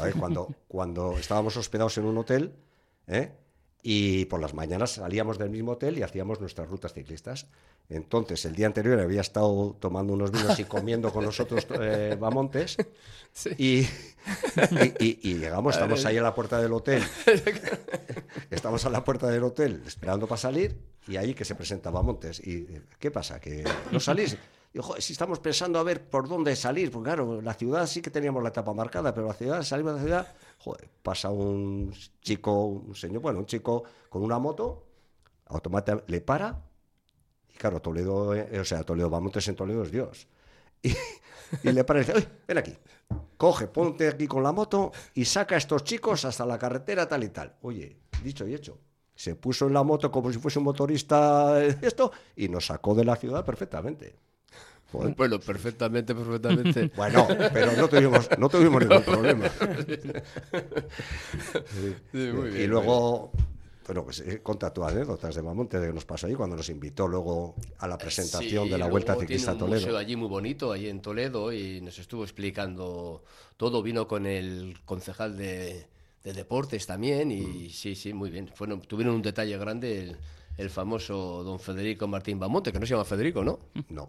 A 0.00 0.04
ver, 0.04 0.14
cuando, 0.14 0.52
cuando 0.66 1.16
estábamos 1.16 1.56
hospedados 1.56 1.96
en 1.98 2.06
un 2.06 2.18
hotel, 2.18 2.52
¿eh? 3.06 3.30
y 3.84 4.24
por 4.24 4.40
las 4.40 4.52
mañanas 4.52 4.90
salíamos 4.94 5.38
del 5.38 5.48
mismo 5.48 5.70
hotel 5.72 5.96
y 5.96 6.02
hacíamos 6.02 6.40
nuestras 6.40 6.68
rutas 6.68 6.92
ciclistas. 6.92 7.46
Entonces, 7.90 8.44
el 8.44 8.54
día 8.54 8.66
anterior 8.66 8.98
había 9.00 9.20
estado 9.20 9.76
tomando 9.80 10.12
unos 10.12 10.30
vinos 10.30 10.58
y 10.60 10.64
comiendo 10.64 11.12
con 11.12 11.24
nosotros 11.24 11.66
eh, 11.80 12.16
Bamontes, 12.18 12.76
y, 13.58 13.80
y, 13.80 13.86
y- 15.00 15.18
y 15.22 15.34
llegamos, 15.38 15.74
estamos 15.74 16.04
ahí 16.06 16.16
a 16.16 16.22
la 16.22 16.32
puerta 16.34 16.60
del 16.62 16.72
hotel, 16.72 17.02
estamos 18.50 18.84
a 18.84 18.90
la 18.90 19.04
puerta 19.04 19.26
del 19.28 19.42
hotel 19.44 19.82
esperando 19.86 20.26
para 20.26 20.38
salir, 20.40 20.76
y 21.08 21.16
ahí 21.16 21.34
que 21.34 21.44
se 21.44 21.54
presenta 21.54 21.90
Bamontes. 21.90 22.40
Y, 22.40 22.66
¿qué 22.98 23.10
pasa? 23.10 23.40
¿Que 23.40 23.64
no 23.90 24.00
salís? 24.00 24.36
Y, 24.72 24.78
"Joder, 24.78 25.02
si 25.02 25.12
estamos 25.12 25.40
pensando 25.40 25.78
a 25.78 25.82
ver 25.82 26.08
por 26.08 26.28
dónde 26.28 26.54
salir, 26.54 26.90
porque 26.92 27.08
claro, 27.08 27.42
la 27.42 27.54
ciudad 27.54 27.86
sí 27.88 28.00
que 28.00 28.10
teníamos 28.10 28.42
la 28.42 28.50
etapa 28.50 28.72
marcada, 28.72 29.12
pero 29.12 29.26
la 29.26 29.34
ciudad, 29.34 29.62
salimos 29.62 29.94
de 29.94 29.98
la 29.98 30.04
ciudad, 30.04 30.34
joder, 30.58 30.88
pasa 31.02 31.30
un 31.30 31.92
chico, 32.20 32.66
un 32.66 32.94
señor, 32.94 33.20
bueno, 33.20 33.40
un 33.40 33.46
chico 33.46 33.82
con 34.08 34.22
una 34.22 34.38
moto, 34.38 34.86
automáticamente 35.46 36.12
le 36.12 36.20
para, 36.20 36.62
claro, 37.60 37.80
Toledo, 37.80 38.34
eh, 38.34 38.58
o 38.58 38.64
sea, 38.64 38.82
Toledo, 38.84 39.10
Bamontes 39.10 39.46
en 39.48 39.54
Toledo 39.56 39.82
es 39.82 39.90
Dios. 39.90 40.26
Y, 40.82 41.68
y 41.68 41.72
le 41.72 41.84
para 41.84 41.98
y 42.00 42.04
dice, 42.04 42.14
"Oye, 42.16 42.28
ven 42.48 42.58
aquí, 42.58 42.72
coge, 43.36 43.66
ponte 43.66 44.08
aquí 44.08 44.26
con 44.26 44.42
la 44.42 44.52
moto 44.52 44.92
y 45.14 45.24
saca 45.26 45.56
a 45.56 45.58
estos 45.58 45.84
chicos 45.84 46.24
hasta 46.24 46.46
la 46.46 46.56
carretera 46.58 47.06
tal 47.06 47.24
y 47.24 47.28
tal. 47.28 47.56
Oye, 47.62 47.96
dicho 48.22 48.46
y 48.46 48.54
hecho. 48.54 48.78
Se 49.14 49.34
puso 49.34 49.66
en 49.66 49.74
la 49.74 49.82
moto 49.82 50.10
como 50.10 50.32
si 50.32 50.38
fuese 50.38 50.58
un 50.60 50.64
motorista 50.66 51.54
de 51.54 51.76
esto 51.82 52.12
y 52.36 52.48
nos 52.48 52.64
sacó 52.66 52.94
de 52.94 53.04
la 53.04 53.16
ciudad 53.16 53.44
perfectamente. 53.44 54.14
Joder. 54.92 55.14
Bueno, 55.16 55.38
perfectamente, 55.38 56.14
perfectamente. 56.14 56.90
Bueno, 56.96 57.26
pero 57.52 57.72
no 57.72 57.88
tuvimos, 57.88 58.28
no 58.38 58.48
tuvimos 58.48 58.80
ningún 58.82 59.02
problema. 59.12 59.48
Sí, 62.12 62.18
muy 62.32 62.48
y 62.48 62.52
bien, 62.52 62.70
luego, 62.70 63.32
bueno, 63.90 64.04
pues 64.04 64.20
eh, 64.20 64.40
conta 64.40 64.72
tus 64.72 64.84
anécdotas 64.84 65.34
de 65.34 65.42
Mamonte 65.42 65.80
de 65.80 65.88
que 65.88 65.92
nos 65.92 66.04
pasó 66.04 66.28
ahí 66.28 66.34
cuando 66.34 66.54
nos 66.56 66.68
invitó 66.68 67.08
luego 67.08 67.56
a 67.78 67.88
la 67.88 67.98
presentación 67.98 68.66
Sí, 68.66 68.70
de 68.70 68.78
la 68.78 68.86
Vuelta 68.88 69.16
Ciclista 69.16 69.50
a 69.50 69.54
un 69.54 69.60
museo 69.62 69.78
Toledo. 69.80 69.98
allí 69.98 70.14
muy 70.14 70.28
bonito, 70.28 70.70
allí 70.70 70.88
en 70.88 71.00
Toledo, 71.02 71.52
y 71.52 71.80
nos 71.80 71.98
estuvo 71.98 72.22
explicando 72.22 73.24
todo. 73.56 73.82
Vino 73.82 74.06
con 74.06 74.26
el 74.26 74.78
concejal 74.84 75.36
de, 75.36 75.88
de 76.22 76.32
deportes 76.32 76.86
también, 76.86 77.32
y 77.32 77.40
Mm. 77.40 77.70
sí, 77.70 77.94
sí, 77.96 78.12
muy 78.14 78.30
bien. 78.30 78.46
Fueron, 78.54 78.80
tuvieron 78.82 79.16
un 79.16 79.22
detalle 79.22 79.58
grande 79.58 79.98
el, 79.98 80.16
el 80.56 80.70
famoso 80.70 81.42
don 81.42 81.58
Federico 81.58 82.06
Martín 82.06 82.38
Bamonte, 82.38 82.70
que 82.72 82.78
no 82.78 82.86
se 82.86 82.92
llama 82.94 83.04
Federico, 83.04 83.42
¿no? 83.42 83.58
No, 83.88 84.06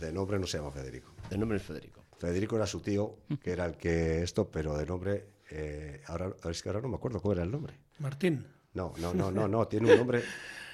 de 0.00 0.12
nombre 0.12 0.38
no 0.40 0.48
se 0.48 0.58
llama 0.58 0.72
Federico. 0.72 1.12
El 1.30 1.38
nombre 1.38 1.58
es 1.58 1.62
Federico. 1.64 2.04
Federico 2.18 2.56
era 2.56 2.66
su 2.66 2.80
tío, 2.80 3.18
que 3.40 3.52
era 3.52 3.66
el 3.66 3.76
que 3.76 4.22
esto, 4.24 4.50
pero 4.50 4.76
de 4.76 4.84
nombre, 4.84 5.26
eh, 5.50 6.02
ahora 6.08 6.34
es 6.50 6.60
que 6.60 6.68
ahora 6.70 6.80
no 6.80 6.88
me 6.88 6.96
acuerdo 6.96 7.20
cuál 7.20 7.36
era 7.38 7.44
el 7.44 7.52
nombre. 7.52 7.74
Martín. 8.00 8.44
No, 8.74 8.92
no, 8.98 9.12
no, 9.14 9.30
no, 9.30 9.48
no, 9.48 9.66
tiene 9.68 9.92
un 9.92 9.98
nombre. 9.98 10.22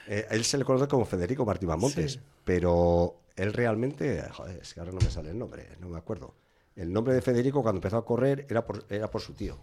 eh, 0.06 0.26
él 0.30 0.44
se 0.44 0.58
le 0.58 0.64
conoce 0.64 0.86
como 0.88 1.04
Federico 1.04 1.44
Martí 1.44 1.66
Montes, 1.66 2.12
Sí. 2.12 2.20
pero 2.44 3.16
él 3.36 3.52
realmente, 3.52 4.22
joder, 4.32 4.60
es 4.62 4.74
que 4.74 4.80
ahora 4.80 4.92
no 4.92 4.98
me 5.00 5.10
sale 5.10 5.30
el 5.30 5.38
nombre, 5.38 5.68
no 5.80 5.88
me 5.88 5.98
acuerdo. 5.98 6.34
El 6.74 6.92
nombre 6.92 7.14
de 7.14 7.22
Federico 7.22 7.62
cuando 7.62 7.78
empezó 7.78 7.96
a 7.96 8.04
correr 8.04 8.46
era 8.50 8.64
por, 8.66 8.84
era 8.90 9.10
por 9.10 9.20
su 9.22 9.32
tío. 9.32 9.58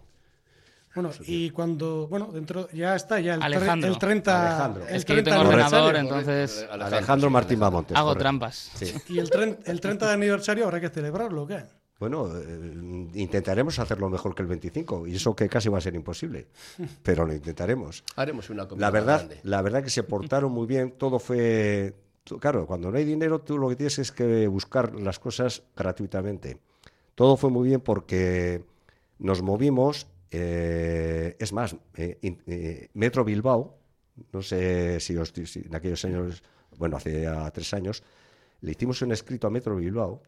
Bueno, 0.94 1.10
y 1.26 1.50
cuando, 1.50 2.06
bueno, 2.06 2.30
dentro, 2.32 2.68
ya 2.70 2.94
está, 2.94 3.18
ya 3.18 3.34
el, 3.34 3.42
Alejandro. 3.42 3.88
el 3.90 3.98
30. 3.98 4.46
Alejandro. 4.48 4.86
El 4.88 4.94
Es 4.96 5.04
que 5.04 5.12
yo 5.16 5.22
30 5.24 5.30
tengo 5.30 5.42
aniversario. 5.50 5.86
ordenador, 5.88 5.96
entonces 6.22 6.66
Alejandro 6.70 7.30
Martín 7.30 7.58
Bamontes. 7.58 7.96
hago 7.96 8.14
trampas. 8.14 8.70
Sí. 8.74 8.94
Y 9.08 9.18
el, 9.18 9.28
el 9.64 9.80
30 9.80 10.06
de 10.06 10.12
aniversario 10.12 10.64
habrá 10.64 10.80
que 10.80 10.90
celebrarlo, 10.90 11.42
¿o 11.42 11.46
¿qué? 11.48 11.64
Bueno, 12.00 12.28
eh, 12.36 13.10
intentaremos 13.14 13.78
hacerlo 13.78 14.10
mejor 14.10 14.34
que 14.34 14.42
el 14.42 14.48
25 14.48 15.06
y 15.06 15.14
eso 15.16 15.34
que 15.36 15.48
casi 15.48 15.68
va 15.68 15.78
a 15.78 15.80
ser 15.80 15.94
imposible, 15.94 16.48
pero 17.02 17.24
lo 17.24 17.32
intentaremos. 17.32 18.02
Haremos 18.16 18.50
una 18.50 18.66
comida 18.66 18.86
La 18.86 18.90
verdad, 18.90 19.18
grande. 19.20 19.40
la 19.44 19.62
verdad 19.62 19.82
que 19.84 19.90
se 19.90 20.02
portaron 20.02 20.52
muy 20.52 20.66
bien, 20.66 20.92
todo 20.98 21.18
fue... 21.18 21.94
Claro, 22.40 22.66
cuando 22.66 22.90
no 22.90 22.96
hay 22.96 23.04
dinero, 23.04 23.40
tú 23.42 23.58
lo 23.58 23.68
que 23.68 23.76
tienes 23.76 23.98
es 23.98 24.10
que 24.10 24.46
buscar 24.48 24.94
las 24.98 25.18
cosas 25.18 25.62
gratuitamente. 25.76 26.58
Todo 27.14 27.36
fue 27.36 27.50
muy 27.50 27.68
bien 27.68 27.80
porque 27.82 28.64
nos 29.18 29.42
movimos, 29.42 30.06
eh, 30.30 31.36
es 31.38 31.52
más, 31.52 31.76
eh, 31.96 32.18
eh, 32.46 32.88
Metro 32.94 33.24
Bilbao, 33.24 33.76
no 34.32 34.40
sé 34.42 35.00
si, 35.00 35.16
os- 35.18 35.32
si 35.44 35.60
en 35.66 35.74
aquellos 35.74 36.02
años, 36.06 36.42
bueno, 36.78 36.96
hace 36.96 37.22
ya 37.22 37.50
tres 37.50 37.72
años, 37.74 38.02
le 38.62 38.70
hicimos 38.72 39.02
un 39.02 39.12
escrito 39.12 39.46
a 39.46 39.50
Metro 39.50 39.76
Bilbao 39.76 40.22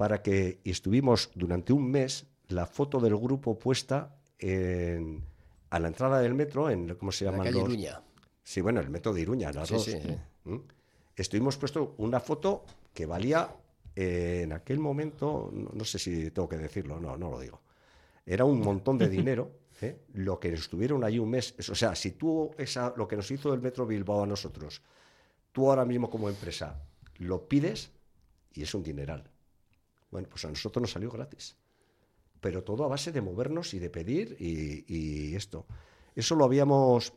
para 0.00 0.22
que 0.22 0.60
estuvimos 0.64 1.30
durante 1.34 1.74
un 1.74 1.90
mes 1.90 2.24
la 2.48 2.64
foto 2.64 3.00
del 3.00 3.14
grupo 3.18 3.58
puesta 3.58 4.16
en- 4.38 5.22
a 5.68 5.78
la 5.78 5.88
entrada 5.88 6.20
del 6.20 6.32
metro, 6.32 6.70
en 6.70 6.94
¿cómo 6.94 7.12
se 7.12 7.26
calle 7.26 7.50
los? 7.60 7.64
Iruña. 7.68 8.00
Sí, 8.42 8.62
bueno, 8.62 8.80
el 8.80 8.88
metro 8.88 9.12
de 9.12 9.20
Iruña, 9.20 9.52
las 9.52 9.68
Sí, 9.68 9.74
dos. 9.74 9.84
sí, 9.84 9.92
sí. 10.00 10.16
¿Mm? 10.44 10.56
Estuvimos 11.14 11.58
puesto 11.58 11.96
una 11.98 12.18
foto 12.18 12.64
que 12.94 13.04
valía 13.04 13.54
eh, 13.94 14.40
en 14.44 14.54
aquel 14.54 14.78
momento, 14.78 15.50
no, 15.52 15.68
no 15.74 15.84
sé 15.84 15.98
si 15.98 16.30
tengo 16.30 16.48
que 16.48 16.56
decirlo, 16.56 16.98
no, 16.98 17.18
no 17.18 17.30
lo 17.32 17.38
digo. 17.38 17.60
Era 18.24 18.46
un 18.46 18.58
montón 18.60 18.96
de 18.96 19.06
dinero. 19.18 19.50
¿eh? 19.82 20.00
Lo 20.14 20.40
que 20.40 20.50
estuvieron 20.54 21.04
allí 21.04 21.18
un 21.18 21.28
mes, 21.28 21.54
es- 21.58 21.68
o 21.68 21.74
sea, 21.74 21.94
si 21.94 22.12
tú 22.12 22.50
esa, 22.56 22.94
lo 22.96 23.06
que 23.06 23.16
nos 23.16 23.30
hizo 23.30 23.52
el 23.52 23.60
Metro 23.60 23.84
Bilbao 23.86 24.22
a 24.22 24.26
nosotros, 24.26 24.80
tú 25.52 25.68
ahora 25.68 25.84
mismo 25.84 26.08
como 26.08 26.30
empresa 26.30 26.82
lo 27.18 27.46
pides 27.46 27.90
y 28.54 28.62
es 28.62 28.74
un 28.74 28.82
dineral. 28.82 29.28
Bueno, 30.10 30.28
pues 30.28 30.44
a 30.44 30.48
nosotros 30.48 30.80
nos 30.80 30.90
salió 30.92 31.10
gratis. 31.10 31.56
Pero 32.40 32.64
todo 32.64 32.84
a 32.84 32.88
base 32.88 33.12
de 33.12 33.20
movernos 33.20 33.74
y 33.74 33.78
de 33.78 33.90
pedir 33.90 34.36
y, 34.40 34.84
y 34.88 35.34
esto. 35.34 35.66
Eso 36.14 36.34
lo 36.34 36.44
habíamos. 36.44 37.12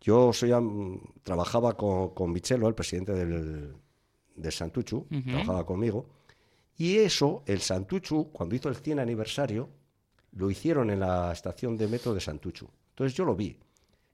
Yo 0.00 0.32
soy, 0.32 0.52
trabajaba 1.22 1.76
con, 1.76 2.10
con 2.10 2.32
Michelo, 2.32 2.66
el 2.66 2.74
presidente 2.74 3.12
del, 3.12 3.74
del 4.34 4.52
Santuchu, 4.52 5.06
trabajaba 5.24 5.64
conmigo. 5.64 6.06
Y 6.76 6.98
eso, 6.98 7.42
el 7.46 7.60
Santuchu, 7.60 8.32
cuando 8.32 8.56
hizo 8.56 8.68
el 8.68 8.76
100 8.76 8.98
aniversario, 8.98 9.68
lo 10.32 10.50
hicieron 10.50 10.90
en 10.90 11.00
la 11.00 11.32
estación 11.32 11.76
de 11.76 11.86
metro 11.86 12.14
de 12.14 12.20
Santuchu. 12.20 12.68
Entonces 12.90 13.16
yo 13.16 13.24
lo 13.24 13.36
vi. 13.36 13.58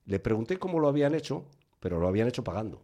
Le 0.06 0.18
pregunté 0.18 0.58
cómo 0.58 0.78
lo 0.78 0.88
habían 0.88 1.14
hecho, 1.14 1.46
pero 1.80 1.98
lo 1.98 2.08
habían 2.08 2.28
hecho 2.28 2.44
pagando. 2.44 2.82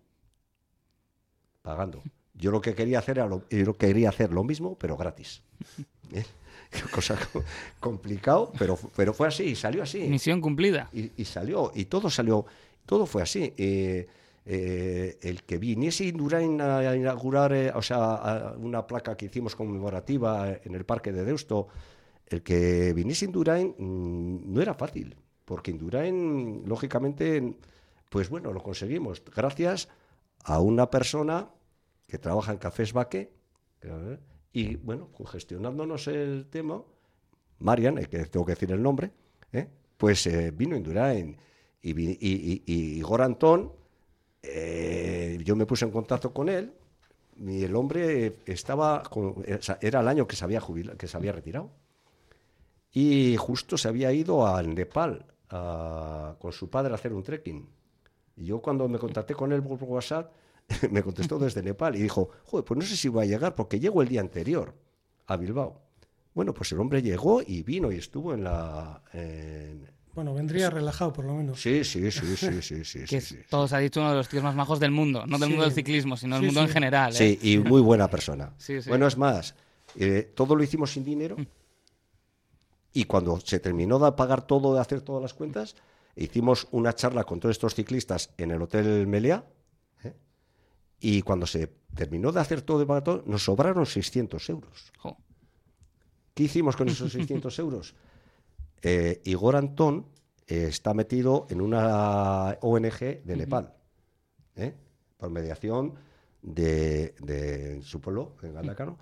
Pagando. 1.62 2.02
Yo 2.34 2.50
lo 2.50 2.60
que 2.60 2.74
quería 2.74 2.98
hacer 2.98 3.18
era 3.18 3.26
lo, 3.28 3.48
yo 3.48 3.74
quería 3.74 4.08
hacer 4.08 4.32
lo 4.32 4.44
mismo, 4.44 4.76
pero 4.78 4.96
gratis. 4.96 5.42
¿Eh? 6.12 6.24
Cosa 6.92 7.16
co- 7.32 7.44
complicado, 7.80 8.52
pero, 8.58 8.76
pero 8.96 9.14
fue 9.14 9.28
así, 9.28 9.44
y 9.44 9.54
salió 9.54 9.82
así. 9.82 10.00
Misión 10.08 10.40
cumplida. 10.40 10.88
Y, 10.92 11.12
y 11.16 11.24
salió, 11.24 11.70
y 11.74 11.84
todo 11.84 12.10
salió, 12.10 12.44
todo 12.86 13.06
fue 13.06 13.22
así. 13.22 13.54
Eh, 13.56 14.06
eh, 14.46 15.18
el 15.22 15.44
que 15.44 15.56
viniese 15.58 16.04
Indurain 16.04 16.60
a 16.60 16.94
inaugurar, 16.96 17.52
eh, 17.52 17.70
o 17.74 17.80
sea, 17.80 18.14
a 18.14 18.52
una 18.58 18.86
placa 18.86 19.16
que 19.16 19.26
hicimos 19.26 19.54
conmemorativa 19.56 20.50
en 20.64 20.74
el 20.74 20.84
Parque 20.84 21.12
de 21.12 21.24
Deusto, 21.24 21.68
el 22.26 22.42
que 22.42 22.92
viniese 22.92 23.24
Indurain 23.26 23.74
mm, 23.78 24.52
no 24.52 24.60
era 24.60 24.74
fácil, 24.74 25.16
porque 25.44 25.70
Indurain, 25.70 26.62
lógicamente, 26.66 27.54
pues 28.10 28.28
bueno, 28.28 28.52
lo 28.52 28.62
conseguimos 28.62 29.22
gracias 29.34 29.88
a 30.44 30.60
una 30.60 30.90
persona 30.90 31.48
que 32.14 32.18
trabaja 32.20 32.52
en 32.52 32.58
Cafés 32.58 32.92
Baque, 32.92 33.32
eh, 33.82 34.18
y 34.52 34.76
bueno, 34.76 35.08
pues 35.16 35.30
gestionándonos 35.30 36.06
el 36.06 36.46
tema, 36.48 36.80
Marian, 37.58 37.98
eh, 37.98 38.06
que 38.06 38.24
tengo 38.26 38.46
que 38.46 38.52
decir 38.52 38.70
el 38.70 38.80
nombre, 38.80 39.10
¿eh? 39.52 39.66
pues 39.96 40.24
eh, 40.28 40.52
vino 40.52 40.76
Indurain 40.76 41.36
y, 41.82 41.90
y, 42.00 42.62
y- 42.64 42.98
Igor 43.00 43.20
Antón, 43.20 43.72
yo 45.44 45.56
me 45.56 45.66
puse 45.66 45.86
en 45.86 45.90
contacto 45.90 46.32
con 46.32 46.48
él 46.48 46.72
y 47.36 47.64
el 47.64 47.74
hombre 47.74 48.36
estaba, 48.46 49.02
con- 49.02 49.42
era 49.80 49.98
el 50.00 50.06
año 50.06 50.28
que 50.28 50.36
se 50.36 50.44
había 50.44 50.60
jubilado, 50.60 50.96
que 50.96 51.08
se 51.08 51.16
había 51.16 51.32
retirado 51.32 51.72
y 52.92 53.34
justo 53.36 53.76
se 53.76 53.88
había 53.88 54.12
ido 54.12 54.46
al 54.46 54.72
Nepal 54.72 55.26
con 56.38 56.52
su 56.52 56.70
padre 56.70 56.92
a 56.92 56.94
hacer 56.94 57.12
un 57.12 57.24
trekking. 57.24 57.68
Y 58.36 58.44
yo 58.46 58.60
cuando 58.60 58.88
me 58.88 58.98
contacté 59.00 59.34
con 59.34 59.50
él 59.52 59.62
por 59.64 59.82
WhatsApp, 59.82 60.30
me 60.90 61.02
contestó 61.02 61.38
desde 61.38 61.62
Nepal 61.62 61.96
y 61.96 62.02
dijo, 62.02 62.30
joder, 62.44 62.64
pues 62.64 62.78
no 62.78 62.84
sé 62.84 62.96
si 62.96 63.08
voy 63.08 63.24
a 63.24 63.28
llegar 63.28 63.54
porque 63.54 63.78
llego 63.80 64.02
el 64.02 64.08
día 64.08 64.20
anterior 64.20 64.74
a 65.26 65.36
Bilbao. 65.36 65.80
Bueno, 66.34 66.52
pues 66.52 66.72
el 66.72 66.80
hombre 66.80 67.00
llegó 67.02 67.42
y 67.46 67.62
vino 67.62 67.92
y 67.92 67.96
estuvo 67.96 68.34
en 68.34 68.42
la... 68.44 69.02
en- 69.12 69.88
Bueno, 70.14 70.34
vendría 70.34 70.68
relajado 70.70 71.12
por 71.12 71.24
lo 71.24 71.34
menos. 71.34 71.60
Sí, 71.60 71.84
sí, 71.84 72.10
sí, 72.10 72.36
sí, 72.36 72.60
sí, 72.62 72.84
sí. 72.84 72.98
Que 73.06 73.06
sí, 73.06 73.16
es, 73.16 73.24
sí, 73.24 73.34
sí. 73.36 73.42
todos 73.48 73.72
ha 73.72 73.78
dicho 73.78 74.00
uno 74.00 74.10
de 74.10 74.16
los 74.16 74.28
tíos 74.28 74.42
más 74.42 74.54
majos 74.56 74.80
del 74.80 74.90
mundo. 74.90 75.24
No 75.26 75.38
del 75.38 75.46
Sí. 75.46 75.50
mundo 75.50 75.64
del 75.64 75.72
ciclismo, 75.74 76.16
sino 76.16 76.36
del 76.36 76.42
Sí, 76.42 76.46
mundo 76.46 76.60
en 76.62 76.68
general. 76.68 77.12
¿eh? 77.12 77.16
Sí, 77.16 77.38
y 77.42 77.58
muy 77.58 77.80
buena 77.82 78.08
persona. 78.08 78.52
Sí, 78.58 78.82
sí. 78.82 78.88
Bueno, 78.88 79.06
es 79.06 79.16
más, 79.16 79.54
eh, 79.96 80.32
todo 80.34 80.56
lo 80.56 80.62
hicimos 80.64 80.90
sin 80.92 81.04
dinero 81.04 81.36
y 82.92 83.04
cuando 83.04 83.38
se 83.40 83.58
terminó 83.60 83.98
de 83.98 84.12
pagar 84.12 84.46
todo, 84.46 84.74
de 84.74 84.80
hacer 84.80 85.00
todas 85.02 85.22
las 85.22 85.34
cuentas, 85.34 85.74
hicimos 86.16 86.68
una 86.70 86.94
charla 86.94 87.24
con 87.24 87.40
todos 87.40 87.52
estos 87.54 87.74
ciclistas 87.74 88.30
en 88.38 88.50
el 88.52 88.62
Hotel 88.62 89.06
Meliá. 89.06 89.44
Y 91.00 91.22
cuando 91.22 91.46
se 91.46 91.66
terminó 91.94 92.32
de 92.32 92.40
hacer 92.40 92.62
todo, 92.62 92.84
de 92.84 93.02
todo, 93.02 93.22
nos 93.26 93.44
sobraron 93.44 93.86
600 93.86 94.48
euros. 94.50 94.92
Jo. 94.98 95.16
¿Qué 96.34 96.44
hicimos 96.44 96.76
con 96.76 96.88
esos 96.88 97.12
600 97.12 97.58
euros? 97.58 97.94
Eh, 98.86 99.22
Igor 99.24 99.56
Antón 99.56 100.04
eh, 100.46 100.66
está 100.68 100.92
metido 100.92 101.46
en 101.48 101.62
una 101.62 102.58
ONG 102.60 103.24
de 103.24 103.34
Nepal, 103.34 103.72
¿eh? 104.56 104.74
por 105.16 105.30
mediación 105.30 105.94
de, 106.42 107.14
de 107.18 107.80
su 107.82 108.02
pueblo, 108.02 108.36
en 108.42 108.52
Galdacano. 108.52 108.98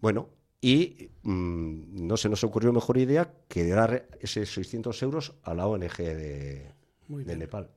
Bueno, 0.00 0.28
y 0.60 1.10
mm, 1.24 2.06
no 2.06 2.16
se 2.16 2.28
nos 2.28 2.44
ocurrió 2.44 2.72
mejor 2.72 2.96
idea 2.96 3.34
que 3.48 3.66
dar 3.66 4.08
esos 4.20 4.48
600 4.48 5.02
euros 5.02 5.34
a 5.42 5.52
la 5.52 5.66
ONG 5.66 5.96
de, 5.96 6.72
Muy 7.08 7.24
de 7.24 7.32
bien. 7.32 7.40
Nepal. 7.40 7.70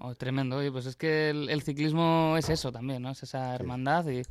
Oh, 0.00 0.14
tremendo. 0.14 0.56
Oye, 0.56 0.70
pues 0.70 0.86
es 0.86 0.96
que 0.96 1.30
el, 1.30 1.50
el 1.50 1.62
ciclismo 1.62 2.36
es 2.38 2.48
eso 2.48 2.70
también, 2.70 3.02
¿no? 3.02 3.10
Es 3.10 3.22
esa 3.22 3.54
hermandad 3.54 4.06
y, 4.08 4.22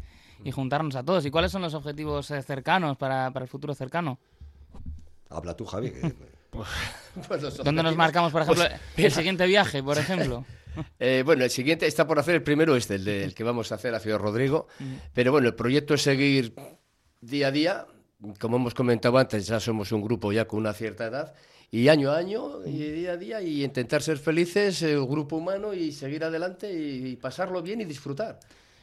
y 0.44 0.52
juntarnos 0.52 0.96
a 0.96 1.04
todos. 1.04 1.26
¿Y 1.26 1.32
cuáles 1.32 1.52
son 1.52 1.62
los 1.62 1.74
objetivos 1.74 2.32
eh, 2.32 2.42
cercanos 2.42 2.96
para, 2.98 3.32
para 3.32 3.44
el 3.44 3.50
futuro 3.50 3.74
cercano? 3.76 4.18
Habla 5.30 5.56
tú, 5.56 5.66
Javi. 5.66 5.92
que- 5.92 6.14
Pues 7.28 7.42
los 7.42 7.58
¿Dónde 7.58 7.84
nos 7.84 7.96
marcamos, 7.98 8.32
por 8.32 8.44
ejemplo, 8.44 8.64
Pues, 8.96 9.06
el 9.06 9.12
siguiente 9.12 9.46
viaje, 9.46 9.84
por 9.84 9.98
ejemplo? 9.98 10.46
Eh, 11.00 11.24
bueno, 11.26 11.44
el 11.44 11.50
siguiente 11.50 11.88
está 11.88 12.06
por 12.06 12.20
hacer 12.20 12.36
el 12.36 12.44
primero 12.44 12.76
este, 12.76 12.96
el, 12.96 13.04
de- 13.04 13.24
el 13.24 13.34
que 13.34 13.44
vamos 13.44 13.72
a 13.72 13.76
hacer 13.76 13.96
a 13.96 14.00
Ciudad 14.00 14.20
Rodrigo. 14.20 14.68
Pero 15.12 15.32
bueno, 15.32 15.48
el 15.48 15.56
proyecto 15.56 15.96
es 15.96 16.04
seguir 16.04 16.54
día 17.20 17.48
a 17.48 17.52
día. 17.52 17.88
Como 18.40 18.58
hemos 18.58 18.76
comentado 18.76 19.18
antes, 19.18 19.48
ya 19.48 19.60
somos 19.60 19.92
un 19.92 20.04
grupo 20.04 20.32
ya 20.32 20.46
con 20.46 20.60
una 20.60 20.74
cierta 20.74 21.06
edad. 21.08 21.34
Y 21.70 21.90
año 21.90 22.12
a 22.12 22.18
año, 22.18 22.66
y 22.66 22.78
día 22.78 23.12
a 23.14 23.18
día, 23.18 23.42
y 23.42 23.64
intentar 23.64 24.02
ser 24.02 24.18
felices, 24.18 24.82
el 24.84 25.06
grupo 25.06 25.36
humano, 25.36 25.74
y 25.74 25.92
seguir 25.92 26.24
adelante 26.24 26.72
y, 26.72 27.10
y 27.10 27.16
pasarlo 27.18 27.62
bien 27.62 27.82
y 27.82 27.86
disfrutar. 27.86 28.40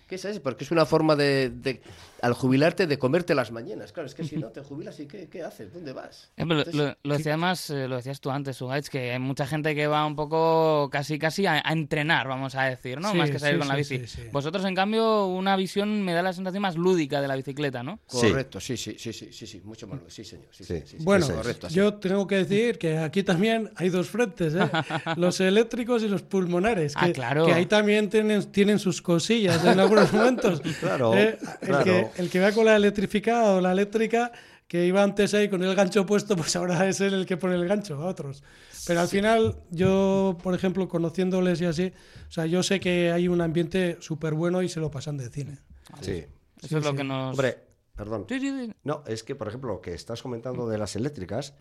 ¿Qué 0.08 0.16
es 0.16 0.24
eso? 0.24 0.42
Porque 0.42 0.64
es 0.64 0.70
una 0.70 0.84
forma 0.86 1.16
de, 1.16 1.50
de, 1.50 1.80
al 2.20 2.34
jubilarte, 2.34 2.86
de 2.86 2.98
comerte 2.98 3.34
las 3.34 3.50
mañanas. 3.50 3.92
Claro, 3.92 4.06
es 4.06 4.14
que 4.14 4.22
si 4.24 4.36
no 4.36 4.48
te 4.48 4.60
jubilas, 4.62 5.00
¿y 5.00 5.06
qué, 5.06 5.28
qué 5.28 5.42
haces? 5.42 5.72
¿Dónde 5.72 5.92
vas? 5.92 6.30
Eh, 6.36 6.42
Entonces, 6.42 6.74
lo, 6.74 6.94
lo 7.02 7.16
decía 7.16 7.32
además, 7.32 7.70
eh, 7.70 7.88
lo 7.88 7.96
decías 7.96 8.20
tú 8.20 8.30
antes, 8.30 8.60
Ugaich, 8.60 8.88
que 8.88 9.12
hay 9.12 9.18
mucha 9.18 9.46
gente 9.46 9.74
que 9.74 9.86
va 9.86 10.04
un 10.06 10.14
poco 10.14 10.88
casi 10.92 11.18
casi 11.18 11.46
a, 11.46 11.62
a 11.64 11.72
entrenar, 11.72 12.28
vamos 12.28 12.54
a 12.54 12.64
decir, 12.64 13.00
¿no? 13.00 13.12
Sí, 13.12 13.16
más 13.18 13.30
que 13.30 13.38
salir 13.38 13.54
sí, 13.54 13.58
con 13.60 13.68
la 13.68 13.76
bici. 13.76 13.98
sí, 14.00 14.06
sí. 14.06 14.22
Vosotros, 14.30 14.64
en 14.66 14.74
cambio, 14.74 15.26
una 15.26 15.56
visión 15.56 16.02
me 16.02 16.12
da 16.12 16.22
la 16.22 16.32
sensación 16.32 16.60
más 16.62 16.76
lúdica 16.76 17.20
de 17.22 17.28
la 17.28 17.36
bicicleta, 17.36 17.82
¿no? 17.82 17.98
Correcto, 18.06 18.60
sí, 18.60 18.76
sí, 18.76 18.96
sí, 18.98 19.12
sí, 19.12 19.32
sí, 19.32 19.46
sí, 19.46 19.62
mucho 19.64 19.86
más. 19.86 20.00
Sí, 20.08 20.24
señor. 20.24 20.46
Sí, 20.50 20.64
Sí. 20.64 20.74
sí, 20.80 20.82
sí, 20.86 20.96
sí, 20.98 21.04
Bueno, 21.04 21.26
correcto, 21.28 21.68
yo 21.68 21.94
tengo 21.94 22.26
que 22.26 22.36
decir 22.44 22.78
que 22.78 22.98
aquí 22.98 23.22
también 23.22 23.70
hay 23.76 23.88
dos 23.88 24.08
frentes, 24.10 24.54
¿eh? 24.54 24.60
los 25.16 25.40
eléctricos 25.40 26.02
y 26.02 26.08
los 26.08 26.22
pulmonares, 26.22 26.92
Ah, 26.96 27.06
que, 27.06 27.12
claro. 27.14 27.46
que 27.46 27.52
ahí 27.54 27.66
también 27.66 28.08
tienen, 28.10 28.44
tienen 28.52 28.78
sus 28.78 29.00
cosillas 29.00 29.64
en 29.64 29.76
algunos 29.98 30.12
momentos. 30.12 30.62
Claro, 30.80 31.14
¿eh? 31.14 31.38
El, 31.60 31.68
claro. 31.68 31.84
que, 31.84 32.10
el 32.16 32.30
que 32.30 32.40
va 32.40 32.52
con 32.52 32.64
la 32.64 32.76
electrificada 32.76 33.54
o 33.54 33.60
la 33.60 33.72
eléctrica, 33.72 34.32
que 34.68 34.86
iba 34.86 35.02
antes 35.02 35.34
ahí 35.34 35.48
con 35.48 35.62
el 35.62 35.74
gancho 35.74 36.04
puesto, 36.06 36.36
pues 36.36 36.54
ahora 36.56 36.88
es 36.88 37.00
él 37.00 37.14
el 37.14 37.26
que 37.26 37.36
pone 37.36 37.54
el 37.54 37.66
gancho 37.66 37.94
a 37.94 38.06
otros. 38.06 38.42
Pero 38.86 39.00
al 39.00 39.08
final, 39.08 39.56
yo, 39.70 40.36
por 40.42 40.54
ejemplo, 40.54 40.88
conociéndoles 40.88 41.60
y 41.60 41.66
así, 41.66 41.92
o 42.28 42.30
sea, 42.30 42.46
yo 42.46 42.62
sé 42.62 42.80
que 42.80 43.12
hay 43.12 43.28
un 43.28 43.40
ambiente 43.40 43.98
súper 44.00 44.34
bueno 44.34 44.62
y 44.62 44.68
se 44.68 44.80
lo 44.80 44.90
pasan 44.90 45.16
de 45.16 45.30
cine. 45.30 45.58
Sí. 46.00 46.24
Eso 46.62 46.78
es 46.78 46.84
lo 46.84 46.94
que 46.94 47.04
nos... 47.04 47.30
Hombre, 47.30 47.58
perdón. 47.94 48.26
Sí, 48.28 48.40
sí, 48.40 48.48
sí. 48.48 48.72
No, 48.84 49.04
es 49.06 49.22
que, 49.22 49.34
por 49.34 49.48
ejemplo, 49.48 49.74
lo 49.74 49.80
que 49.80 49.94
estás 49.94 50.22
comentando 50.22 50.68
de 50.68 50.78
las 50.78 50.96
eléctricas, 50.96 51.54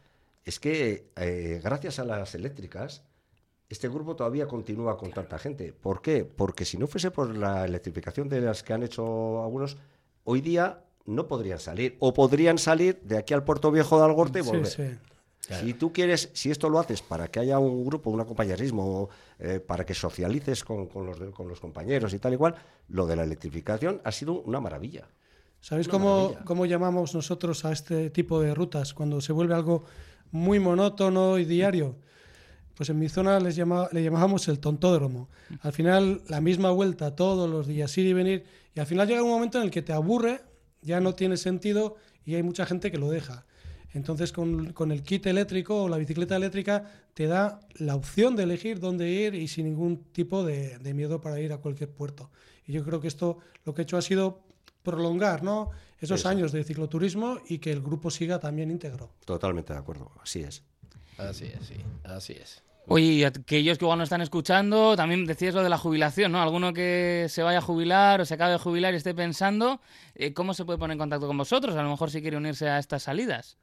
es 0.45 0.59
que 0.59 1.11
eh, 1.15 1.61
gracias 1.63 1.99
a 1.99 2.05
las 2.05 2.35
eléctricas, 2.35 3.03
este 3.69 3.87
grupo 3.89 4.15
todavía 4.15 4.47
continúa 4.47 4.97
con 4.97 5.11
tanta 5.11 5.37
gente. 5.39 5.73
¿Por 5.73 6.01
qué? 6.01 6.25
Porque 6.25 6.65
si 6.65 6.77
no 6.77 6.87
fuese 6.87 7.11
por 7.11 7.35
la 7.35 7.65
electrificación 7.65 8.29
de 8.29 8.41
las 8.41 8.61
que 8.63 8.73
han 8.73 8.83
hecho 8.83 9.43
algunos, 9.43 9.77
hoy 10.23 10.41
día 10.41 10.83
no 11.05 11.27
podrían 11.27 11.59
salir. 11.59 11.95
O 11.99 12.13
podrían 12.13 12.57
salir 12.57 13.01
de 13.03 13.17
aquí 13.17 13.33
al 13.33 13.43
Puerto 13.43 13.71
Viejo 13.71 13.97
de 13.97 14.05
Algorte 14.05 14.39
y 14.39 14.43
Sí, 14.43 14.49
volver. 14.49 14.67
sí. 14.67 14.83
Si 15.59 15.73
tú 15.73 15.91
quieres, 15.91 16.29
si 16.33 16.51
esto 16.51 16.69
lo 16.69 16.79
haces 16.79 17.01
para 17.01 17.27
que 17.27 17.39
haya 17.41 17.59
un 17.59 17.83
grupo, 17.83 18.09
un 18.09 18.23
compañerismo, 18.23 19.09
eh, 19.39 19.59
para 19.59 19.85
que 19.85 19.93
socialices 19.93 20.63
con, 20.63 20.87
con 20.87 21.05
los, 21.05 21.19
de- 21.19 21.31
con 21.31 21.49
los 21.49 21.59
compañeros 21.59 22.13
y 22.13 22.19
tal 22.19 22.31
igual, 22.31 22.55
lo 22.87 23.05
de 23.07 23.17
la 23.17 23.23
electrificación 23.23 23.99
ha 24.05 24.11
sido 24.13 24.39
una 24.43 24.61
maravilla. 24.61 25.05
¿Sabéis 25.59 25.87
Una 25.87 25.91
cómo, 25.93 26.15
maravilla. 26.21 26.45
cómo 26.45 26.65
llamamos 26.65 27.13
nosotros 27.13 27.65
a 27.65 27.73
este 27.73 28.09
tipo 28.09 28.39
de 28.39 28.53
rutas 28.55 28.93
cuando 28.93 29.19
se 29.19 29.33
vuelve 29.33 29.53
algo 29.53 29.83
muy 30.31 30.59
monótono 30.59 31.37
y 31.37 31.43
diario? 31.43 31.97
Pues 32.75 32.89
en 32.89 32.97
mi 32.99 33.07
zona 33.09 33.39
les 33.39 33.55
llama- 33.55 33.87
le 33.91 34.01
llamábamos 34.03 34.47
el 34.47 34.59
tontódromo. 34.59 35.29
Al 35.61 35.73
final, 35.73 36.21
la 36.27 36.41
misma 36.41 36.71
vuelta 36.71 37.15
todos 37.15 37.49
los 37.49 37.67
días, 37.67 37.95
ir 37.97 38.07
y 38.07 38.13
venir, 38.13 38.43
y 38.75 38.79
al 38.79 38.85
final 38.87 39.07
llega 39.07 39.21
un 39.23 39.29
momento 39.29 39.59
en 39.59 39.65
el 39.65 39.71
que 39.71 39.81
te 39.83 39.93
aburre, 39.93 40.41
ya 40.81 40.99
no 40.99 41.13
tiene 41.13 41.37
sentido 41.37 41.95
y 42.25 42.35
hay 42.35 42.43
mucha 42.43 42.65
gente 42.65 42.91
que 42.91 42.97
lo 42.97 43.09
deja. 43.09 43.45
Entonces, 43.93 44.31
con, 44.31 44.73
con 44.73 44.91
el 44.91 45.03
kit 45.03 45.27
eléctrico 45.27 45.83
o 45.83 45.87
la 45.87 45.97
bicicleta 45.97 46.35
eléctrica, 46.35 46.89
te 47.13 47.27
da 47.27 47.59
la 47.75 47.95
opción 47.95 48.35
de 48.35 48.41
elegir 48.43 48.79
dónde 48.79 49.07
ir 49.07 49.35
y 49.35 49.47
sin 49.47 49.65
ningún 49.65 50.05
tipo 50.11 50.43
de, 50.43 50.79
de 50.79 50.93
miedo 50.95 51.21
para 51.21 51.39
ir 51.39 51.53
a 51.53 51.59
cualquier 51.59 51.91
puerto. 51.91 52.31
Y 52.65 52.71
yo 52.73 52.83
creo 52.83 52.99
que 52.99 53.07
esto 53.07 53.37
lo 53.65 53.75
que 53.75 53.81
ha 53.81 53.83
hecho 53.83 53.97
ha 53.97 54.01
sido 54.01 54.41
prolongar 54.81 55.43
¿no? 55.43 55.69
esos 55.99 56.21
Eso. 56.21 56.29
años 56.29 56.51
de 56.51 56.63
cicloturismo 56.63 57.37
y 57.47 57.59
que 57.59 57.71
el 57.71 57.81
grupo 57.83 58.09
siga 58.09 58.39
también 58.39 58.71
íntegro. 58.71 59.11
Totalmente 59.25 59.73
de 59.73 59.79
acuerdo, 59.79 60.11
así 60.23 60.41
es. 60.41 60.63
Así 61.17 61.45
es, 61.45 61.65
sí, 61.67 61.75
así 62.03 62.33
es. 62.33 62.63
Oye, 62.87 63.05
y 63.05 63.23
aquellos 63.23 63.77
que 63.77 63.85
igual 63.85 63.97
no 63.97 64.03
están 64.03 64.21
escuchando, 64.21 64.97
también 64.97 65.25
decías 65.25 65.55
lo 65.55 65.63
de 65.63 65.69
la 65.69 65.77
jubilación, 65.77 66.33
¿no? 66.33 66.41
Alguno 66.41 66.73
que 66.73 67.27
se 67.29 67.41
vaya 67.41 67.59
a 67.59 67.61
jubilar 67.61 68.19
o 68.19 68.25
se 68.25 68.33
acabe 68.33 68.51
de 68.51 68.57
jubilar 68.57 68.93
y 68.93 68.97
esté 68.97 69.13
pensando, 69.13 69.79
eh, 70.15 70.33
¿cómo 70.33 70.53
se 70.53 70.65
puede 70.65 70.77
poner 70.77 70.95
en 70.95 70.99
contacto 70.99 71.27
con 71.27 71.37
vosotros? 71.37 71.75
A 71.77 71.83
lo 71.83 71.89
mejor 71.89 72.11
si 72.11 72.21
quiere 72.21 72.35
unirse 72.35 72.67
a 72.67 72.79
estas 72.79 73.03
salidas. 73.03 73.57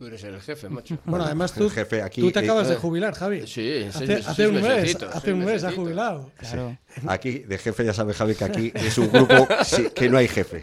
Tú 0.00 0.06
eres 0.06 0.24
el 0.24 0.40
jefe, 0.40 0.70
macho. 0.70 0.96
Bueno, 1.04 1.26
además 1.26 1.52
tú, 1.52 1.68
jefe, 1.68 2.00
aquí- 2.00 2.22
tú 2.22 2.32
te 2.32 2.38
acabas 2.38 2.66
eh, 2.68 2.70
de 2.70 2.76
jubilar, 2.76 3.12
Javi. 3.12 3.46
Sí, 3.46 3.84
hace, 3.86 4.06
seis- 4.06 4.26
hace 4.26 4.34
seis 4.34 4.48
un 4.48 4.54
mes, 4.62 4.96
hace 5.02 5.32
un 5.34 5.44
mes 5.44 5.62
ha 5.62 5.72
jubilado. 5.72 6.30
Claro. 6.38 6.78
Aquí, 7.06 7.40
de 7.40 7.58
jefe, 7.58 7.84
ya 7.84 7.92
sabe 7.92 8.14
Javi 8.14 8.34
que 8.34 8.44
aquí 8.44 8.72
es 8.74 8.96
un 8.96 9.12
grupo 9.12 9.34
sí, 9.62 9.90
que 9.94 10.08
no 10.08 10.16
hay 10.16 10.26
jefe. 10.26 10.62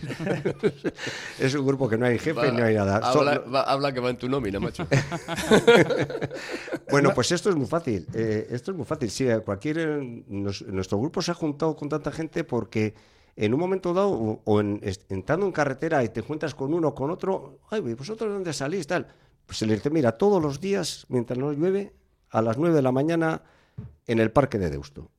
es 1.39 1.53
un 1.53 1.67
grupo 1.67 1.87
que 1.87 1.99
no 1.99 2.07
hay 2.07 2.17
jefe 2.17 2.33
Va, 2.33 2.49
ni 2.51 2.61
hay 2.63 2.73
nada. 2.73 3.13
Son- 3.13 3.27
Habla, 3.27 3.39
va- 3.41 3.61
habla 3.61 3.91
que 3.93 3.99
va 3.99 4.09
en 4.09 4.17
tu 4.17 4.27
nómina, 4.27 4.59
macho. 4.59 4.87
Bueno, 6.89 7.11
pues 7.13 7.31
esto 7.31 7.51
es 7.51 7.55
muy 7.55 7.67
fácil. 7.67 8.07
eh, 8.15 8.47
esto 8.49 8.71
es 8.71 8.77
muy 8.77 8.87
fácil. 8.87 9.11
Sí, 9.11 9.27
eh, 9.29 9.39
cualquier 9.41 9.77
eh, 9.77 10.23
nos- 10.29 10.63
nuestro 10.63 10.97
grupo 10.99 11.21
se 11.21 11.29
ha 11.29 11.35
juntado 11.35 11.75
con 11.75 11.89
tanta 11.89 12.11
gente 12.11 12.43
porque 12.43 12.95
en 13.35 13.53
un 13.53 13.59
momento 13.59 13.93
dado 13.93 14.09
o, 14.09 14.41
o 14.45 14.59
en, 14.61 14.81
entrando 15.09 15.45
en 15.45 15.51
carretera 15.51 16.03
y 16.03 16.09
te 16.09 16.21
encuentras 16.21 16.55
con 16.55 16.73
uno 16.73 16.87
o 16.87 16.95
con 16.95 17.11
otro, 17.11 17.59
ay, 17.69 17.81
vosotros 17.81 18.33
dónde 18.33 18.51
salís 18.53 18.87
tal. 18.87 19.05
Pues 19.47 19.57
se 19.57 19.65
le 19.65 19.73
dice, 19.75 19.89
mira, 19.89 20.11
todos 20.17 20.41
los 20.41 20.59
días 20.59 21.05
mientras 21.07 21.39
no 21.39 21.51
llueve 21.53 21.93
a 22.29 22.41
las 22.41 22.57
9 22.57 22.75
de 22.75 22.81
la 22.81 22.91
mañana 22.91 23.41
en 24.05 24.19
el 24.19 24.29
parque 24.29 24.59
de 24.59 24.69
Deusto. 24.69 25.09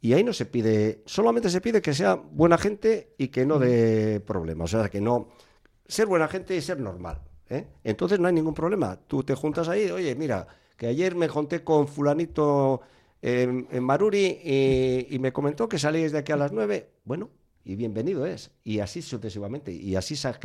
Y 0.00 0.12
ahí 0.12 0.24
no 0.24 0.32
se 0.32 0.46
pide, 0.46 1.02
solamente 1.06 1.48
se 1.48 1.60
pide 1.60 1.80
que 1.80 1.94
sea 1.94 2.16
buena 2.16 2.58
gente 2.58 3.14
y 3.16 3.28
que 3.28 3.46
no 3.46 3.58
dé 3.58 4.20
problemas. 4.20 4.74
O 4.74 4.78
sea, 4.78 4.90
que 4.90 5.00
no. 5.00 5.28
Ser 5.86 6.06
buena 6.06 6.28
gente 6.28 6.54
y 6.56 6.60
ser 6.60 6.80
normal. 6.80 7.22
¿eh? 7.48 7.66
Entonces 7.84 8.18
no 8.18 8.26
hay 8.26 8.34
ningún 8.34 8.54
problema. 8.54 8.98
Tú 9.06 9.22
te 9.22 9.34
juntas 9.34 9.68
ahí, 9.68 9.90
oye, 9.90 10.14
mira, 10.16 10.46
que 10.76 10.88
ayer 10.88 11.14
me 11.14 11.28
junté 11.28 11.62
con 11.62 11.86
Fulanito 11.86 12.82
en, 13.22 13.68
en 13.70 13.84
Maruri 13.84 15.06
y, 15.08 15.18
me 15.20 15.32
comentó 15.32 15.68
que 15.68 15.78
salíais 15.78 16.12
de 16.12 16.18
aquí 16.18 16.32
a 16.32 16.36
las 16.36 16.52
nueve. 16.52 16.90
Bueno, 17.04 17.30
y 17.64 17.76
bienvenido 17.76 18.26
es. 18.26 18.50
Y 18.64 18.80
así 18.80 19.02
sucesivamente. 19.02 19.72
Y 19.72 19.94
así 19.96 20.16
se 20.16 20.28
ha, 20.28 20.38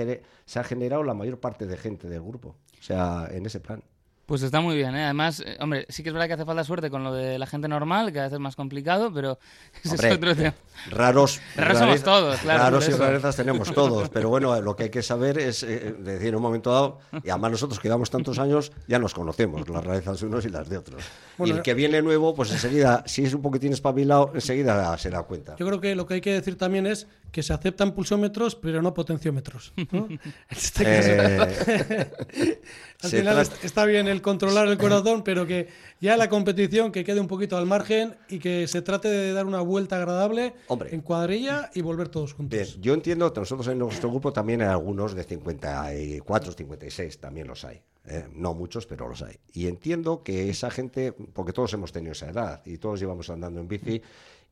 se 0.46 0.60
ha 0.60 0.64
generado 0.64 1.04
la 1.04 1.16
mayor 1.16 1.40
parte 1.40 1.66
de 1.66 1.78
gente 1.78 2.08
del 2.08 2.22
grupo. 2.22 2.56
O 2.82 2.84
sea, 2.84 3.28
en 3.32 3.46
ese 3.46 3.60
plan. 3.60 3.84
Pues 4.32 4.44
está 4.44 4.62
muy 4.62 4.78
bien, 4.78 4.96
¿eh? 4.96 5.04
Además, 5.04 5.44
eh, 5.46 5.58
hombre, 5.60 5.86
sí 5.90 6.04
que 6.04 6.10
es 6.10 6.14
verdad 6.14 6.28
que 6.28 6.34
hace 6.36 6.46
falta 6.46 6.64
suerte 6.64 6.90
con 6.90 7.04
lo 7.04 7.14
de 7.14 7.38
la 7.38 7.46
gente 7.46 7.68
normal, 7.68 8.14
que 8.14 8.20
a 8.20 8.24
veces 8.24 8.36
es 8.36 8.40
más 8.40 8.56
complicado, 8.56 9.14
pero 9.14 9.38
ese 9.84 9.90
Hombre, 9.90 10.08
es 10.08 10.16
otro 10.16 10.36
tema. 10.36 10.54
Raros, 10.90 11.42
Raros 11.58 11.78
somos 11.78 12.02
todos, 12.02 12.40
claro, 12.40 12.64
Raros 12.64 12.88
y 12.88 12.92
rarezas 12.94 13.36
tenemos 13.36 13.72
todos, 13.76 14.08
pero 14.08 14.30
bueno, 14.30 14.60
lo 14.62 14.74
que 14.76 14.84
hay 14.84 14.90
que 14.90 15.04
saber 15.04 15.38
es 15.38 15.64
eh, 15.64 15.96
decir 16.00 16.30
en 16.30 16.36
un 16.36 16.44
momento 16.44 16.72
dado, 16.72 17.00
y 17.24 17.30
además 17.30 17.52
nosotros 17.52 17.80
que 17.80 17.90
llevamos 17.90 18.10
tantos 18.10 18.40
años, 18.40 18.72
ya 18.88 19.00
nos 19.00 19.14
conocemos, 19.14 19.68
las 19.68 19.84
rarezas 19.84 20.22
de 20.22 20.28
unos 20.28 20.46
y 20.46 20.50
las 20.50 20.70
de 20.70 20.78
otros. 20.78 21.04
Bueno, 21.38 21.54
y 21.54 21.58
el 21.58 21.62
que 21.62 21.74
viene 21.74 22.02
nuevo, 22.02 22.34
pues 22.34 22.52
enseguida, 22.52 23.04
si 23.06 23.26
es 23.26 23.34
un 23.34 23.42
poquitín 23.42 23.74
espabilado, 23.74 24.32
enseguida 24.34 24.98
se 24.98 25.10
da 25.10 25.24
cuenta. 25.24 25.58
Yo 25.58 25.68
creo 25.68 25.82
que 25.82 25.94
lo 25.94 26.06
que 26.06 26.14
hay 26.14 26.22
que 26.22 26.32
decir 26.32 26.58
también 26.58 26.88
es 26.88 27.06
que 27.32 27.44
se 27.44 27.54
aceptan 27.54 27.94
pulsómetros, 27.94 28.56
pero 28.56 28.82
no 28.82 28.94
potenciómetros. 28.94 29.74
este 30.50 30.84
caso, 30.84 31.10
Eh, 31.12 32.12
al 33.04 33.10
final 33.10 33.46
trata- 33.48 33.66
está 33.66 33.86
bien 33.86 34.08
el 34.08 34.22
controlar 34.22 34.68
el 34.68 34.78
corazón, 34.78 35.24
pero 35.24 35.46
que 35.48 35.68
ya 36.02 36.18
la 36.18 36.28
competición 36.30 36.92
que 36.92 37.04
quede 37.04 37.20
un 37.20 37.28
poquito 37.28 37.58
al 37.58 37.66
margen 37.66 38.16
y 38.30 38.40
que 38.40 38.68
se 38.68 38.82
trate 38.82 39.08
de 39.08 39.34
dar 39.34 39.46
una 39.46 39.62
vuelta 39.62 39.96
agradable 39.98 40.54
Hombre. 40.68 40.94
en 40.94 41.02
cuadrilla 41.02 41.70
y 41.74 41.82
volver 41.82 42.10
todos 42.10 42.36
Bien, 42.38 42.50
juntos. 42.50 42.78
yo 42.82 42.94
entiendo 42.94 43.32
que 43.34 43.40
nosotros 43.40 43.68
en 43.70 43.80
nuestro 43.80 44.10
grupo 44.10 44.34
también 44.34 44.62
hay 44.62 44.68
algunos 44.68 45.14
de 45.16 45.24
54, 45.24 46.52
56, 46.54 47.18
también 47.20 47.48
los 47.48 47.64
hay. 47.66 47.82
¿eh? 48.06 48.28
No 48.34 48.54
muchos, 48.54 48.86
pero 48.86 49.08
los 49.08 49.22
hay. 49.22 49.38
Y 49.54 49.68
entiendo 49.68 50.24
que 50.24 50.50
esa 50.50 50.70
gente, 50.70 51.14
porque 51.14 51.54
todos 51.54 51.72
hemos 51.74 51.92
tenido 51.92 52.12
esa 52.12 52.30
edad 52.30 52.62
y 52.66 52.78
todos 52.78 53.00
llevamos 53.00 53.30
andando 53.30 53.60
en 53.62 53.68
bici, 53.68 54.02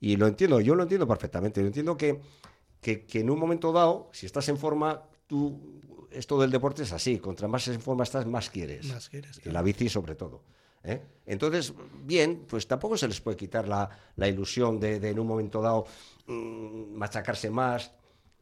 y 0.01 0.15
lo 0.15 0.27
entiendo, 0.27 0.61
yo 0.61 0.75
lo 0.75 0.83
entiendo 0.83 1.05
perfectamente. 1.07 1.59
Yo 1.59 1.67
entiendo 1.67 1.97
que, 1.97 2.21
que, 2.81 3.05
que 3.05 3.19
en 3.21 3.29
un 3.29 3.39
momento 3.39 3.71
dado, 3.71 4.09
si 4.13 4.25
estás 4.25 4.47
en 4.49 4.57
forma, 4.57 5.03
tú, 5.27 5.59
esto 6.11 6.39
del 6.39 6.51
deporte 6.51 6.83
es 6.83 6.91
así, 6.93 7.19
contra 7.19 7.47
más 7.47 7.67
en 7.67 7.81
forma 7.81 8.03
estás, 8.03 8.25
más 8.25 8.49
quieres. 8.49 8.85
Más 8.87 9.09
quieres, 9.09 9.41
Y 9.45 9.49
la 9.49 9.61
bici 9.61 9.89
sobre 9.89 10.15
todo. 10.15 10.41
¿eh? 10.83 11.01
Entonces, 11.25 11.73
bien, 12.05 12.45
pues 12.47 12.67
tampoco 12.67 12.97
se 12.97 13.07
les 13.07 13.19
puede 13.21 13.37
quitar 13.37 13.67
la, 13.67 13.89
la 14.15 14.27
ilusión 14.27 14.79
de, 14.79 14.99
de 14.99 15.09
en 15.09 15.19
un 15.19 15.27
momento 15.27 15.61
dado 15.61 15.85
mm, 16.27 16.93
machacarse 16.95 17.49
más. 17.49 17.91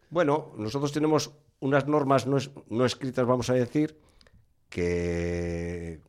Bueno, 0.10 0.54
nosotros 0.58 0.92
tenemos 0.92 1.32
unas 1.60 1.88
normas 1.88 2.28
no, 2.28 2.38
es- 2.38 2.52
no 2.70 2.86
escritas, 2.86 3.26
vamos 3.26 3.50
a 3.50 3.54
decir, 3.54 3.98
que, 4.70 6.00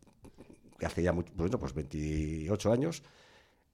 que 0.79 0.87
hace 0.87 1.03
ya 1.03 1.13
mucho, 1.13 1.33
bueno, 1.35 1.59
pues 1.59 1.73
28 1.75 2.73
años, 2.73 3.03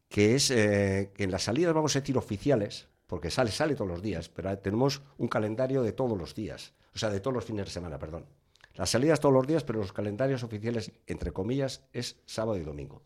que 0.08 0.34
es 0.36 0.50
eh, 0.50 1.10
que 1.14 1.24
en 1.24 1.30
las 1.30 1.42
salidas, 1.44 1.74
vamos 1.74 1.94
a 1.96 2.00
decir, 2.00 2.16
oficiales, 2.16 2.88
porque 3.14 3.30
sale, 3.30 3.52
sale 3.52 3.76
todos 3.76 3.88
los 3.88 4.02
días, 4.02 4.28
pero 4.28 4.58
tenemos 4.58 5.00
un 5.18 5.28
calendario 5.28 5.84
de 5.84 5.92
todos 5.92 6.18
los 6.18 6.34
días, 6.34 6.72
o 6.96 6.98
sea, 6.98 7.10
de 7.10 7.20
todos 7.20 7.32
los 7.32 7.44
fines 7.44 7.66
de 7.66 7.70
semana, 7.70 7.96
perdón. 7.96 8.26
Las 8.74 8.90
salidas 8.90 9.20
todos 9.20 9.32
los 9.32 9.46
días, 9.46 9.62
pero 9.62 9.78
los 9.78 9.92
calendarios 9.92 10.42
oficiales, 10.42 10.90
entre 11.06 11.30
comillas, 11.30 11.84
es 11.92 12.16
sábado 12.26 12.58
y 12.58 12.64
domingo. 12.64 13.02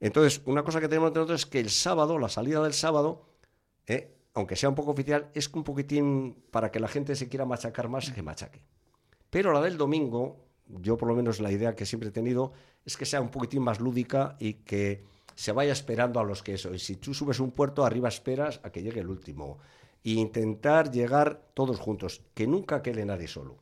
Entonces, 0.00 0.40
una 0.46 0.62
cosa 0.62 0.80
que 0.80 0.88
tenemos 0.88 1.08
entre 1.08 1.20
nosotros 1.20 1.42
es 1.42 1.46
que 1.50 1.60
el 1.60 1.68
sábado, 1.68 2.18
la 2.18 2.30
salida 2.30 2.62
del 2.62 2.72
sábado, 2.72 3.26
eh, 3.86 4.16
aunque 4.32 4.56
sea 4.56 4.70
un 4.70 4.74
poco 4.74 4.92
oficial, 4.92 5.30
es 5.34 5.48
un 5.48 5.64
poquitín 5.64 6.42
para 6.50 6.70
que 6.70 6.80
la 6.80 6.88
gente 6.88 7.14
se 7.14 7.28
quiera 7.28 7.44
machacar 7.44 7.90
más 7.90 8.10
que 8.10 8.22
machaque. 8.22 8.62
Pero 9.28 9.52
la 9.52 9.60
del 9.60 9.76
domingo, 9.76 10.46
yo 10.66 10.96
por 10.96 11.10
lo 11.10 11.14
menos 11.14 11.40
la 11.40 11.52
idea 11.52 11.76
que 11.76 11.84
siempre 11.84 12.08
he 12.08 12.12
tenido 12.12 12.52
es 12.86 12.96
que 12.96 13.04
sea 13.04 13.20
un 13.20 13.28
poquitín 13.28 13.60
más 13.60 13.80
lúdica 13.80 14.38
y 14.40 14.54
que 14.54 15.04
se 15.40 15.52
vaya 15.52 15.72
esperando 15.72 16.20
a 16.20 16.24
los 16.24 16.42
que 16.42 16.52
eso. 16.54 16.74
Y 16.74 16.78
si 16.78 16.96
tú 16.96 17.14
subes 17.14 17.40
un 17.40 17.50
puerto, 17.52 17.86
arriba 17.86 18.08
esperas 18.10 18.60
a 18.62 18.70
que 18.70 18.82
llegue 18.82 19.00
el 19.00 19.08
último. 19.08 19.58
E 20.04 20.10
intentar 20.10 20.90
llegar 20.90 21.40
todos 21.54 21.78
juntos, 21.78 22.20
que 22.34 22.46
nunca 22.46 22.82
quede 22.82 23.06
nadie 23.06 23.26
solo. 23.26 23.56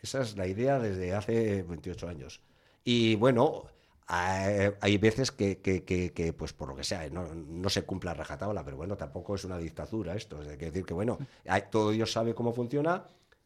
Esa 0.00 0.22
es 0.22 0.38
la 0.38 0.46
idea 0.46 0.78
desde 0.78 1.12
hace 1.12 1.62
28 1.62 2.08
años. 2.08 2.40
Y 2.84 3.16
bueno, 3.16 3.66
hay, 4.06 4.70
hay 4.80 4.96
veces 4.96 5.30
que, 5.30 5.58
que- 5.58 5.84
que- 5.84 6.32
pues 6.32 6.54
por 6.54 6.68
lo 6.70 6.74
que 6.76 6.84
sea, 6.84 7.06
no, 7.10 7.34
no 7.34 7.68
se 7.68 7.82
cumpla 7.82 8.14
rajatabla, 8.14 8.64
pero 8.64 8.78
bueno, 8.78 8.96
tampoco 8.96 9.34
es 9.34 9.44
una 9.44 9.58
dictadura 9.58 10.14
esto. 10.16 10.40
Es 10.40 10.58
decir, 10.58 10.86
que 10.86 10.94
bueno, 10.94 11.18
hay- 11.46 11.64
todo 11.70 11.90
Dios 11.90 12.12
sabe 12.12 12.34
cómo 12.34 12.54
funciona 12.54 13.04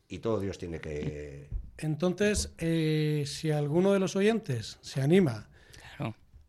y 0.08 0.20
todo 0.20 0.38
Dios 0.38 0.58
tiene 0.58 0.80
que... 0.80 1.48
Entonces, 1.78 2.52
eh, 2.58 3.24
si 3.26 3.50
alguno 3.50 3.92
de 3.92 3.98
los 3.98 4.14
oyentes 4.14 4.78
se 4.80 5.00
anima. 5.02 5.48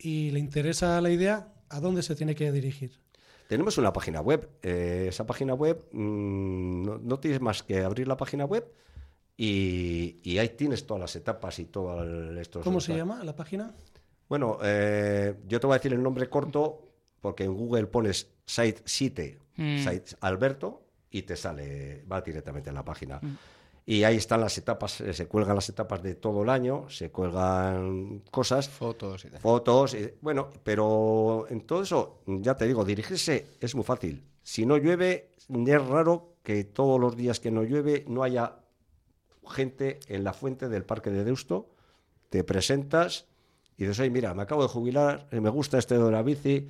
Y 0.06 0.32
le 0.32 0.40
interesa 0.40 1.02
la 1.02 1.10
idea, 1.10 1.54
¿a 1.70 1.80
dónde 1.80 2.02
se 2.04 2.16
tiene 2.16 2.36
que 2.36 2.52
dirigir? 2.52 3.00
Tenemos 3.48 3.78
una 3.78 3.92
página 3.94 4.22
web. 4.22 4.50
eh, 4.62 5.06
esa 5.10 5.26
página 5.26 5.54
web, 5.54 5.86
mm, 5.92 6.84
no, 6.84 6.98
no 7.00 7.20
tienes 7.20 7.42
más 7.42 7.64
que 7.64 7.84
abrir 7.84 8.08
la 8.08 8.18
página 8.18 8.46
web 8.46 8.66
y, 9.38 10.20
y 10.24 10.38
ahí 10.38 10.50
tienes 10.50 10.86
todas 10.86 11.02
las 11.02 11.16
etapas 11.16 11.60
y 11.60 11.66
todo 11.66 12.04
estos... 12.40 12.64
¿Cómo 12.64 12.80
se 12.80 12.96
llama 12.96 13.24
la 13.24 13.36
página? 13.36 13.74
Bueno, 14.30 14.58
eh, 14.64 15.36
yo 15.48 15.60
te 15.60 15.68
voy 15.68 15.76
a 15.76 15.78
decir 15.78 15.94
el 15.94 16.02
nombre 16.02 16.30
corto 16.30 16.92
porque 17.22 17.44
en 17.44 17.54
Google 17.54 17.88
pones 17.88 18.32
site 18.46 18.82
site, 18.86 19.40
Mm. 19.58 19.78
site 19.80 20.18
Alberto 20.20 20.86
y 21.10 21.22
te 21.22 21.38
sale, 21.38 22.04
va 22.12 22.20
directamente 22.20 22.70
a 22.70 22.74
la 22.74 22.84
página. 22.84 23.22
Y 23.86 24.04
ahí 24.04 24.18
están 24.18 24.42
las 24.42 24.58
etapas, 24.58 25.00
eh, 25.02 25.14
se 25.14 25.28
cuelgan 25.28 25.56
las 25.56 25.70
etapas 25.70 26.02
de 26.02 26.16
todo 26.16 26.42
el 26.44 26.50
año, 26.50 26.90
se 26.90 27.12
cuelgan 27.12 28.24
cosas, 28.32 28.68
Fotos 28.68 29.26
y 29.26 29.30
tal. 29.30 29.40
fotos, 29.40 29.94
eh, 29.94 30.18
bueno, 30.22 30.50
pero 30.64 31.46
en 31.50 31.62
todo 31.62 31.84
eso, 31.84 32.22
ya 32.26 32.56
te 32.56 32.66
digo, 32.66 32.84
dirigirse 32.84 33.48
es 33.60 33.76
muy 33.76 33.84
fácil. 33.84 34.24
Si 34.42 34.66
no 34.66 34.78
llueve, 34.78 35.32
es 35.50 35.88
raro 35.88 36.36
que 36.42 36.64
todos 36.64 37.00
los 37.00 37.16
días 37.16 37.40
que 37.40 37.52
no 37.52 37.64
llueve 37.64 38.06
no 38.08 38.24
haya 38.24 38.60
gente 39.48 40.00
en 40.08 40.24
la 40.24 40.34
fuente 40.34 40.68
del 40.70 40.84
Parque 40.84 41.12
de 41.12 41.24
Deusto, 41.24 41.70
te 42.30 42.44
presentas 42.44 43.28
y 43.78 43.84
dices, 43.84 44.00
oye, 44.00 44.10
mira, 44.10 44.34
me 44.34 44.42
acabo 44.42 44.64
de 44.64 44.70
jubilar, 44.70 45.28
eh, 45.32 45.40
me 45.42 45.50
gusta 45.50 45.78
este 45.78 45.98
de 45.98 46.12
la 46.12 46.24
bici, 46.24 46.70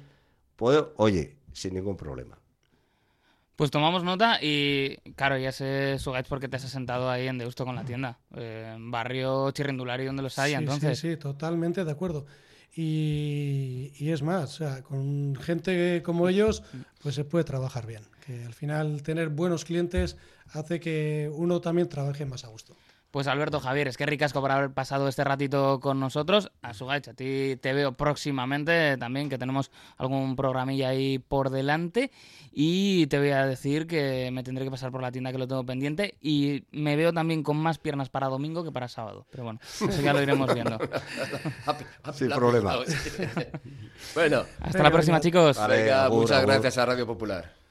puedo, 0.55 0.93
oye, 0.97 1.37
sin 1.53 1.75
ningún 1.75 1.95
problema. 1.95 2.37
Pues 3.55 3.71
tomamos 3.71 4.03
nota 4.03 4.39
y, 4.41 4.97
claro, 5.15 5.37
ya 5.37 5.51
sé, 5.51 5.97
Sugaich, 5.97 6.27
porque 6.27 6.49
te 6.49 6.57
has 6.57 6.63
sentado 6.63 7.09
ahí 7.09 7.27
en 7.27 7.37
Deusto 7.37 7.65
con 7.65 7.75
la 7.75 7.85
tienda. 7.85 8.19
Eh, 8.35 8.75
barrio 8.79 9.51
Chirrindulari 9.51 10.05
donde 10.05 10.23
los 10.23 10.37
hay, 10.37 10.51
Sí, 10.51 10.57
entonces. 10.57 10.99
Sí, 10.99 11.11
sí, 11.11 11.17
totalmente 11.17 11.85
de 11.85 11.91
acuerdo. 11.91 12.25
Y, 12.75 13.93
y 13.95 14.11
es 14.11 14.21
más, 14.21 14.43
o 14.43 14.57
sea, 14.57 14.83
con 14.83 15.35
gente 15.37 16.03
como 16.03 16.27
ellos, 16.27 16.63
pues 17.01 17.15
se 17.15 17.23
puede 17.23 17.45
trabajar 17.45 17.87
bien. 17.87 18.03
Que 18.25 18.43
al 18.43 18.53
final 18.53 19.01
tener 19.03 19.29
buenos 19.29 19.63
clientes 19.63 20.17
hace 20.49 20.81
que 20.81 21.31
uno 21.33 21.61
también 21.61 21.87
trabaje 21.87 22.25
más 22.25 22.43
a 22.43 22.49
gusto. 22.49 22.75
Pues 23.15 23.27
Alberto 23.27 23.61
Javier, 23.61 23.87
es 23.87 23.95
que 23.95 24.05
ricasco 24.05 24.41
por 24.41 24.51
haber 24.51 24.71
pasado 24.71 25.07
este 25.07 25.23
ratito 25.23 25.79
con 25.79 26.01
nosotros. 26.01 26.51
A 26.61 26.73
Sugaich, 26.73 27.07
a 27.07 27.13
ti 27.13 27.55
te 27.61 27.71
veo 27.71 27.93
próximamente 27.93 28.97
también, 28.97 29.29
que 29.29 29.37
tenemos 29.37 29.71
algún 29.95 30.35
programilla 30.35 30.89
ahí 30.89 31.17
por 31.19 31.49
delante. 31.49 32.11
Y 32.51 33.07
te 33.07 33.17
voy 33.17 33.29
a 33.29 33.45
decir 33.45 33.87
que 33.87 34.31
me 34.33 34.43
tendré 34.43 34.65
que 34.65 34.71
pasar 34.71 34.91
por 34.91 35.01
la 35.01 35.13
tienda 35.13 35.31
que 35.31 35.37
lo 35.37 35.47
tengo 35.47 35.65
pendiente. 35.65 36.17
Y 36.19 36.65
me 36.71 36.97
veo 36.97 37.13
también 37.13 37.41
con 37.41 37.55
más 37.55 37.77
piernas 37.77 38.09
para 38.09 38.27
domingo 38.27 38.65
que 38.65 38.73
para 38.73 38.89
sábado. 38.89 39.25
Pero 39.31 39.45
bueno, 39.45 39.61
eso 39.63 40.01
ya 40.01 40.11
lo 40.11 40.21
iremos 40.21 40.53
viendo. 40.53 40.77
Sin 42.13 42.31
problema. 42.31 42.79
bueno, 44.13 44.43
Hasta 44.59 44.83
la 44.83 44.91
próxima, 44.91 45.21
chicos. 45.21 45.57
Venga, 45.69 46.09
muchas 46.09 46.45
gracias 46.45 46.77
a 46.79 46.85
Radio 46.85 47.07
Popular. 47.07 47.64